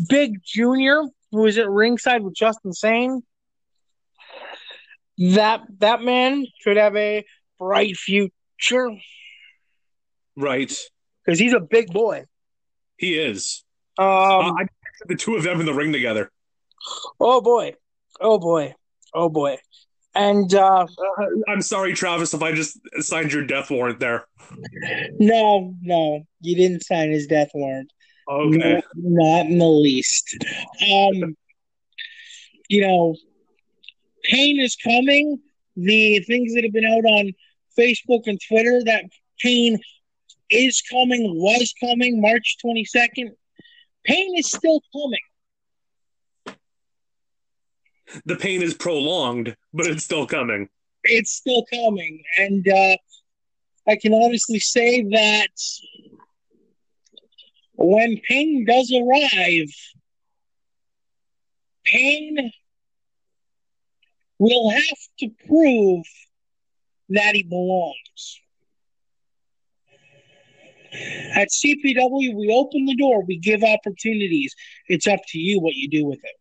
Big 0.08 0.42
Junior, 0.44 1.04
who 1.32 1.42
was 1.42 1.58
at 1.58 1.70
ringside 1.70 2.24
with 2.24 2.34
Justin 2.36 2.74
Sane, 2.74 3.22
that 5.18 5.62
that 5.80 6.02
man 6.02 6.46
should 6.62 6.78
have 6.78 6.96
a 6.96 7.26
bright 7.58 7.96
future 7.98 8.90
Right. 10.38 10.74
because 11.26 11.40
he's 11.40 11.54
a 11.54 11.60
big 11.60 11.92
boy. 11.92 12.26
He 12.98 13.18
is. 13.18 13.64
Um, 13.98 14.06
Uh, 14.08 14.54
I 14.54 14.66
the 15.08 15.16
two 15.16 15.36
of 15.36 15.44
them 15.44 15.60
in 15.60 15.66
the 15.66 15.74
ring 15.74 15.92
together. 15.94 16.32
oh 17.20 17.42
boy, 17.42 17.74
oh 18.22 18.38
boy, 18.40 18.74
oh 19.14 19.30
boy, 19.30 19.58
and 20.16 20.54
uh, 20.54 20.86
Uh, 20.86 21.26
I'm 21.48 21.62
sorry, 21.62 21.94
Travis, 21.94 22.34
if 22.34 22.42
I 22.42 22.52
just 22.54 22.78
signed 23.00 23.32
your 23.34 23.46
death 23.46 23.70
warrant 23.72 24.00
there. 24.00 24.26
no, 25.20 25.74
no, 25.82 26.24
you 26.42 26.56
didn't 26.56 26.84
sign 26.84 27.12
his 27.12 27.28
death 27.28 27.50
warrant. 27.54 27.92
Okay. 28.30 28.58
No, 28.58 28.82
not 28.96 29.46
in 29.48 29.58
the 29.58 29.66
least. 29.66 30.38
Um, 30.82 31.36
you 32.70 32.82
know, 32.86 33.16
pain 34.24 34.60
is 34.60 34.76
coming. 34.76 35.40
The 35.76 36.20
things 36.20 36.54
that 36.54 36.64
have 36.64 36.74
been 36.74 36.86
out 36.86 37.06
on 37.06 37.34
Facebook 37.78 38.28
and 38.28 38.40
Twitter 38.48 38.82
that 38.86 39.06
pain 39.40 39.80
is 40.50 40.82
coming, 40.82 41.36
was 41.36 41.74
coming, 41.80 42.22
March 42.22 42.58
22nd. 42.64 43.32
Pain 44.04 44.38
is 44.38 44.52
still 44.52 44.82
coming. 44.94 45.20
The 48.26 48.36
pain 48.36 48.62
is 48.62 48.74
prolonged, 48.74 49.56
but 49.74 49.88
it's 49.88 50.04
still 50.04 50.26
coming. 50.26 50.68
It's 51.04 51.32
still 51.32 51.66
coming. 51.72 52.24
And 52.38 52.68
uh, 52.68 52.98
I 53.88 53.96
can 53.96 54.14
honestly 54.14 54.60
say 54.60 55.04
that 55.04 55.50
when 57.80 58.20
pain 58.28 58.66
does 58.66 58.94
arrive, 58.94 59.74
pain 61.86 62.52
will 64.38 64.70
have 64.70 64.98
to 65.20 65.30
prove 65.48 66.06
that 67.10 67.36
he 67.36 67.44
belongs. 67.44 68.42
At 71.36 71.50
CPW, 71.52 72.36
we 72.36 72.50
open 72.52 72.86
the 72.86 72.96
door, 72.96 73.24
we 73.26 73.38
give 73.38 73.64
opportunities. 73.64 74.54
It's 74.88 75.08
up 75.08 75.20
to 75.30 75.40
you 75.40 75.60
what 75.60 75.76
you 75.76 75.90
do 75.90 76.06
with 76.06 76.20
it. 76.24 76.36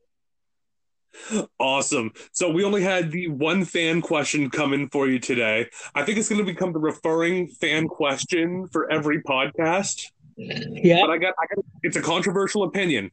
Awesome. 1.59 2.13
So 2.33 2.51
we 2.51 2.65
only 2.65 2.83
had 2.83 3.11
the 3.11 3.29
one 3.29 3.65
fan 3.65 4.01
question 4.01 4.51
coming 4.51 4.89
for 4.89 5.09
you 5.09 5.19
today. 5.19 5.67
I 5.95 6.05
think 6.05 6.19
it's 6.19 6.29
going 6.29 6.45
to 6.45 6.45
become 6.45 6.73
the 6.73 6.79
referring 6.79 7.49
fan 7.49 7.89
question 7.89 8.67
for 8.69 8.91
every 8.91 9.23
podcast. 9.23 10.11
Yeah. 10.39 11.01
But 11.01 11.11
I 11.11 11.19
got, 11.19 11.35
I 11.39 11.55
got, 11.55 11.65
it's 11.83 11.97
a 11.97 12.03
controversial 12.03 12.63
opinion. 12.63 13.11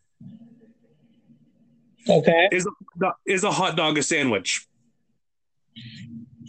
Okay. 2.08 2.50
Is 2.52 2.68
a, 2.68 3.12
is 3.26 3.44
a 3.44 3.52
hot 3.52 3.76
dog 3.76 3.98
a 3.98 4.04
sandwich? 4.04 4.68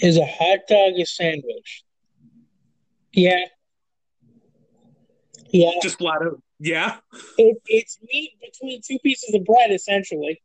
Is 0.01 0.19
a 0.19 0.27
hot 0.27 0.59
dog 0.69 0.93
a 1.01 1.07
sandwich? 1.07 1.83
Yeah. 3.13 3.41
Yeah. 5.49 5.71
Just 5.83 5.99
flat 5.99 6.21
out. 6.23 6.43
Yeah. 6.59 6.99
It, 7.39 7.57
it's 7.67 7.99
meat 8.03 8.33
between 8.41 8.83
two 8.87 8.99
pieces 8.99 9.35
of 9.35 9.45
bread, 9.45 9.71
essentially. 9.73 10.43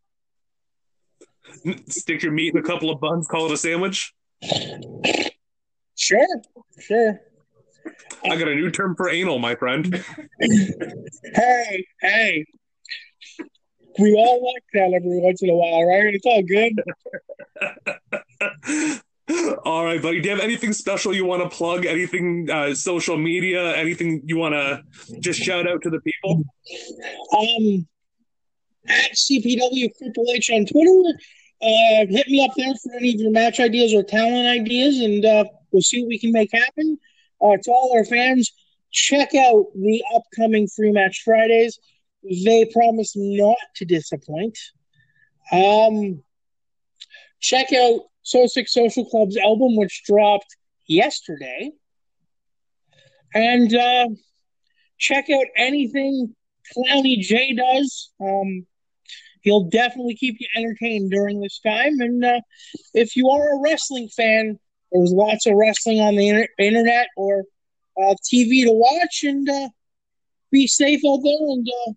Stick 1.89 2.23
your 2.23 2.31
meat 2.31 2.53
in 2.53 2.59
a 2.59 2.63
couple 2.63 2.89
of 2.89 3.01
buns, 3.01 3.27
call 3.27 3.47
it 3.47 3.51
a 3.51 3.57
sandwich. 3.57 4.13
Sure. 5.97 6.27
Sure. 6.79 7.19
I 8.23 8.35
got 8.35 8.47
a 8.47 8.55
new 8.55 8.69
term 8.71 8.95
for 8.95 9.09
anal, 9.09 9.39
my 9.39 9.55
friend. 9.55 10.03
Hey, 11.33 11.85
hey. 12.01 12.45
We 13.99 14.13
all 14.13 14.53
like 14.53 14.63
that 14.73 14.93
every 14.95 15.19
once 15.19 15.41
in 15.41 15.49
a 15.49 15.55
while, 15.55 15.83
right? 15.85 16.13
It's 16.13 16.25
all 16.25 16.43
good. 16.43 16.73
All 19.65 19.85
right, 19.85 20.01
buddy. 20.01 20.19
Do 20.19 20.29
you 20.29 20.35
have 20.35 20.43
anything 20.43 20.73
special 20.73 21.13
you 21.13 21.25
want 21.25 21.43
to 21.43 21.55
plug? 21.55 21.85
Anything 21.85 22.49
uh, 22.49 22.73
social 22.73 23.17
media? 23.17 23.75
Anything 23.75 24.21
you 24.25 24.37
want 24.37 24.53
to 24.53 24.83
just 25.19 25.39
shout 25.41 25.67
out 25.67 25.81
to 25.83 25.89
the 25.89 25.99
people? 26.01 26.43
Um, 27.37 27.87
at 28.87 29.11
CPW 29.13 29.89
Triple 29.97 30.25
H 30.33 30.49
on 30.51 30.65
Twitter. 30.65 31.17
Uh, 31.61 32.05
hit 32.09 32.27
me 32.27 32.43
up 32.43 32.51
there 32.57 32.73
for 32.83 32.93
any 32.95 33.13
of 33.13 33.21
your 33.21 33.31
match 33.31 33.59
ideas 33.59 33.93
or 33.93 34.03
talent 34.03 34.47
ideas, 34.47 34.99
and 34.99 35.23
uh, 35.23 35.43
we'll 35.71 35.81
see 35.81 36.01
what 36.01 36.07
we 36.07 36.19
can 36.19 36.31
make 36.31 36.49
happen. 36.51 36.97
Uh, 37.41 37.57
to 37.63 37.71
all 37.71 37.93
our 37.95 38.05
fans, 38.05 38.51
check 38.91 39.33
out 39.33 39.65
the 39.75 40.03
upcoming 40.13 40.67
Free 40.67 40.91
Match 40.91 41.21
Fridays. 41.23 41.79
They 42.23 42.65
promise 42.65 43.13
not 43.15 43.57
to 43.77 43.85
disappoint. 43.85 44.57
Um, 45.51 46.23
check 47.39 47.73
out 47.73 48.01
So 48.21 48.45
Sick 48.45 48.67
Social 48.67 49.05
Club's 49.05 49.37
album, 49.37 49.75
which 49.75 50.03
dropped 50.05 50.55
yesterday. 50.87 51.71
And 53.33 53.73
uh, 53.73 54.09
check 54.99 55.29
out 55.29 55.45
anything 55.57 56.35
Clowny 56.75 57.19
J 57.19 57.53
does. 57.53 58.11
Um, 58.19 58.67
he'll 59.41 59.69
definitely 59.69 60.15
keep 60.15 60.37
you 60.39 60.47
entertained 60.55 61.11
during 61.11 61.41
this 61.41 61.59
time. 61.59 61.99
And 61.99 62.23
uh, 62.23 62.41
if 62.93 63.15
you 63.15 63.29
are 63.29 63.55
a 63.55 63.61
wrestling 63.61 64.09
fan, 64.09 64.59
there's 64.91 65.11
lots 65.11 65.45
of 65.45 65.55
wrestling 65.55 65.99
on 65.99 66.15
the 66.15 66.27
inter- 66.27 66.47
internet 66.57 67.07
or 67.15 67.43
uh, 67.97 68.15
TV 68.31 68.63
to 68.63 68.71
watch. 68.71 69.23
And 69.23 69.49
uh, 69.49 69.69
be 70.51 70.67
safe 70.67 71.01
out 71.07 71.19
there 71.23 71.37
and 71.39 71.67
uh, 71.87 71.91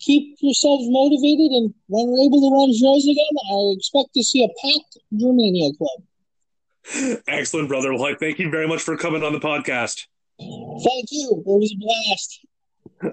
keep 0.00 0.36
yourselves 0.40 0.84
motivated. 0.88 1.52
And 1.52 1.74
when 1.88 2.06
we're 2.08 2.24
able 2.24 2.40
to 2.40 2.54
run 2.54 2.72
shows 2.74 3.04
again, 3.04 3.36
I 3.52 3.74
expect 3.76 4.14
to 4.14 4.22
see 4.22 4.44
a 4.44 4.48
packed 4.48 4.98
Germania 5.16 5.70
club. 5.76 7.22
Excellent, 7.28 7.68
brother. 7.68 7.94
Well, 7.94 8.14
thank 8.18 8.38
you 8.38 8.50
very 8.50 8.68
much 8.68 8.82
for 8.82 8.96
coming 8.96 9.22
on 9.22 9.32
the 9.32 9.40
podcast. 9.40 10.06
Thank 10.38 11.08
you. 11.10 11.42
It 11.46 11.58
was 11.58 11.72
a 11.72 11.78
blast. 11.78 12.46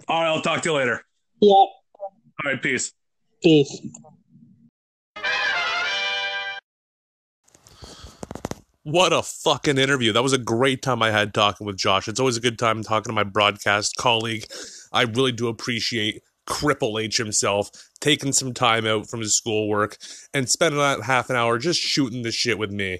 All 0.08 0.22
right, 0.22 0.28
I'll 0.28 0.42
talk 0.42 0.62
to 0.64 0.70
you 0.70 0.76
later. 0.76 1.04
Yeah. 1.40 1.52
All 1.52 1.72
right, 2.44 2.62
peace. 2.62 2.94
Peace. 3.42 3.82
What 8.84 9.14
a 9.14 9.22
fucking 9.22 9.78
interview. 9.78 10.12
That 10.12 10.24
was 10.24 10.34
a 10.34 10.40
great 10.40 10.82
time 10.82 11.04
I 11.04 11.12
had 11.12 11.36
talking 11.36 11.68
with 11.68 11.78
Josh. 11.78 12.08
It's 12.08 12.20
always 12.20 12.38
a 12.38 12.42
good 12.42 12.58
time 12.58 12.82
talking 12.82 13.12
to 13.12 13.14
my 13.14 13.24
broadcast 13.24 13.96
colleague. 13.96 14.46
I 14.92 15.04
really 15.04 15.32
do 15.32 15.50
appreciate 15.50 16.24
Cripple 16.48 17.00
H 17.00 17.18
himself 17.18 17.70
taking 18.00 18.34
some 18.34 18.56
time 18.56 18.88
out 18.88 19.08
from 19.08 19.20
his 19.20 19.38
schoolwork 19.38 19.98
and 20.34 20.50
spending 20.50 20.80
that 20.80 21.04
half 21.04 21.30
an 21.30 21.36
hour 21.36 21.60
just 21.60 21.80
shooting 21.80 22.24
the 22.24 22.32
shit 22.32 22.58
with 22.58 22.72
me. 22.72 23.00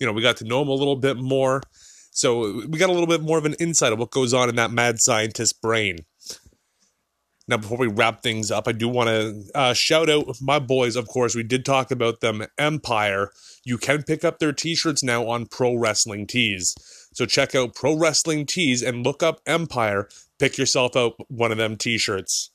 You 0.00 0.06
know, 0.06 0.12
we 0.12 0.20
got 0.20 0.38
to 0.38 0.44
know 0.44 0.62
him 0.62 0.68
a 0.68 0.74
little 0.74 0.96
bit 0.96 1.16
more. 1.16 1.62
So 2.10 2.66
we 2.68 2.78
got 2.78 2.90
a 2.90 2.92
little 2.92 3.06
bit 3.06 3.22
more 3.22 3.38
of 3.38 3.44
an 3.44 3.54
insight 3.60 3.92
of 3.92 4.00
what 4.00 4.10
goes 4.10 4.34
on 4.34 4.48
in 4.48 4.56
that 4.56 4.72
mad 4.72 5.00
scientist 5.00 5.62
brain. 5.62 5.98
Now, 7.46 7.56
before 7.56 7.78
we 7.78 7.86
wrap 7.86 8.22
things 8.22 8.50
up, 8.50 8.66
I 8.66 8.72
do 8.72 8.88
want 8.88 9.08
to 9.08 9.44
uh, 9.54 9.74
shout 9.74 10.10
out 10.10 10.26
my 10.40 10.58
boys. 10.58 10.96
Of 10.96 11.06
course, 11.06 11.36
we 11.36 11.44
did 11.44 11.64
talk 11.64 11.92
about 11.92 12.20
them. 12.20 12.44
Empire. 12.58 13.30
You 13.64 13.78
can 13.78 14.02
pick 14.02 14.24
up 14.24 14.38
their 14.38 14.52
T-shirts 14.52 15.02
now 15.02 15.28
on 15.28 15.46
Pro 15.46 15.74
Wrestling 15.74 16.26
Tees. 16.26 16.74
So 17.12 17.26
check 17.26 17.54
out 17.54 17.74
Pro 17.74 17.96
Wrestling 17.96 18.46
Tees 18.46 18.82
and 18.82 19.04
look 19.04 19.22
up 19.22 19.40
Empire. 19.46 20.08
Pick 20.38 20.56
yourself 20.56 20.96
out 20.96 21.14
one 21.28 21.52
of 21.52 21.58
them 21.58 21.76
T-shirts. 21.76 22.50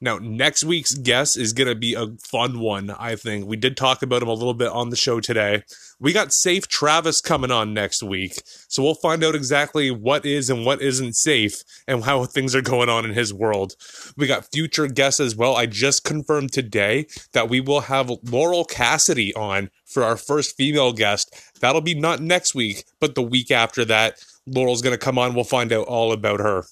Now, 0.00 0.18
next 0.18 0.62
week's 0.62 0.94
guest 0.94 1.38
is 1.38 1.54
going 1.54 1.68
to 1.68 1.74
be 1.74 1.94
a 1.94 2.08
fun 2.22 2.60
one, 2.60 2.90
I 2.90 3.16
think. 3.16 3.46
We 3.46 3.56
did 3.56 3.78
talk 3.78 4.02
about 4.02 4.22
him 4.22 4.28
a 4.28 4.34
little 4.34 4.52
bit 4.52 4.68
on 4.68 4.90
the 4.90 4.96
show 4.96 5.20
today. 5.20 5.62
We 5.98 6.12
got 6.12 6.34
Safe 6.34 6.68
Travis 6.68 7.22
coming 7.22 7.50
on 7.50 7.72
next 7.72 8.02
week. 8.02 8.42
So 8.68 8.82
we'll 8.82 8.94
find 8.94 9.24
out 9.24 9.34
exactly 9.34 9.90
what 9.90 10.26
is 10.26 10.50
and 10.50 10.66
what 10.66 10.82
isn't 10.82 11.14
safe 11.14 11.62
and 11.88 12.04
how 12.04 12.26
things 12.26 12.54
are 12.54 12.60
going 12.60 12.90
on 12.90 13.06
in 13.06 13.14
his 13.14 13.32
world. 13.32 13.74
We 14.18 14.26
got 14.26 14.50
future 14.52 14.86
guests 14.86 15.18
as 15.18 15.34
well. 15.34 15.56
I 15.56 15.64
just 15.64 16.04
confirmed 16.04 16.52
today 16.52 17.06
that 17.32 17.48
we 17.48 17.60
will 17.60 17.82
have 17.82 18.12
Laurel 18.22 18.66
Cassidy 18.66 19.34
on 19.34 19.70
for 19.86 20.02
our 20.02 20.18
first 20.18 20.56
female 20.56 20.92
guest. 20.92 21.34
That'll 21.60 21.80
be 21.80 21.94
not 21.94 22.20
next 22.20 22.54
week, 22.54 22.84
but 23.00 23.14
the 23.14 23.22
week 23.22 23.50
after 23.50 23.84
that. 23.86 24.22
Laurel's 24.46 24.82
going 24.82 24.94
to 24.94 25.04
come 25.04 25.18
on. 25.18 25.34
We'll 25.34 25.44
find 25.44 25.72
out 25.72 25.86
all 25.86 26.12
about 26.12 26.40
her. 26.40 26.64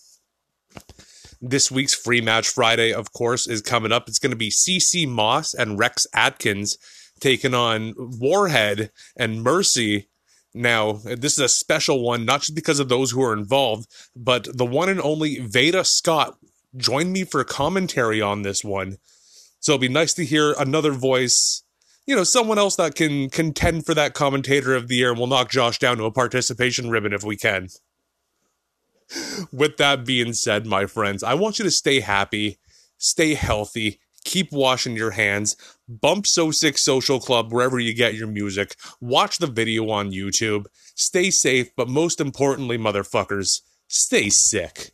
This 1.40 1.70
week's 1.70 1.94
Free 1.94 2.20
Match 2.20 2.48
Friday, 2.48 2.92
of 2.92 3.12
course, 3.12 3.46
is 3.46 3.60
coming 3.60 3.92
up. 3.92 4.08
It's 4.08 4.18
going 4.18 4.30
to 4.30 4.36
be 4.36 4.50
CC 4.50 5.06
Moss 5.08 5.54
and 5.54 5.78
Rex 5.78 6.06
Atkins 6.14 6.78
taking 7.20 7.54
on 7.54 7.94
Warhead 7.96 8.90
and 9.16 9.42
Mercy 9.42 10.08
Now, 10.54 11.00
this 11.04 11.32
is 11.32 11.40
a 11.40 11.48
special 11.48 12.00
one, 12.00 12.24
not 12.24 12.40
just 12.40 12.54
because 12.54 12.78
of 12.78 12.88
those 12.88 13.10
who 13.10 13.22
are 13.22 13.32
involved, 13.32 13.88
but 14.14 14.56
the 14.56 14.64
one 14.64 14.88
and 14.88 15.00
only 15.00 15.40
Veda 15.40 15.84
Scott 15.84 16.38
joined 16.76 17.12
me 17.12 17.24
for 17.24 17.42
commentary 17.42 18.22
on 18.22 18.42
this 18.42 18.62
one. 18.62 18.98
So 19.58 19.72
it'll 19.72 19.80
be 19.80 19.88
nice 19.88 20.14
to 20.14 20.24
hear 20.24 20.52
another 20.52 20.92
voice, 20.92 21.64
you 22.06 22.14
know, 22.14 22.22
someone 22.22 22.58
else 22.58 22.76
that 22.76 22.94
can 22.94 23.30
contend 23.30 23.84
for 23.84 23.94
that 23.94 24.14
commentator 24.14 24.76
of 24.76 24.86
the 24.86 24.96
year, 24.96 25.10
and 25.10 25.18
we'll 25.18 25.26
knock 25.26 25.50
Josh 25.50 25.78
down 25.78 25.96
to 25.96 26.04
a 26.04 26.12
participation 26.12 26.88
ribbon 26.88 27.12
if 27.12 27.24
we 27.24 27.36
can. 27.36 27.68
With 29.52 29.76
that 29.76 30.04
being 30.04 30.32
said, 30.32 30.66
my 30.66 30.86
friends, 30.86 31.22
I 31.22 31.34
want 31.34 31.58
you 31.58 31.64
to 31.64 31.70
stay 31.70 32.00
happy, 32.00 32.58
stay 32.98 33.34
healthy, 33.34 34.00
keep 34.24 34.50
washing 34.50 34.96
your 34.96 35.12
hands, 35.12 35.56
bump 35.88 36.26
So 36.26 36.50
Sick 36.50 36.78
Social 36.78 37.20
Club 37.20 37.52
wherever 37.52 37.78
you 37.78 37.94
get 37.94 38.14
your 38.14 38.26
music, 38.26 38.76
watch 39.00 39.38
the 39.38 39.46
video 39.46 39.90
on 39.90 40.10
YouTube, 40.10 40.66
stay 40.94 41.30
safe, 41.30 41.70
but 41.76 41.88
most 41.88 42.20
importantly, 42.20 42.78
motherfuckers, 42.78 43.60
stay 43.88 44.30
sick. 44.30 44.93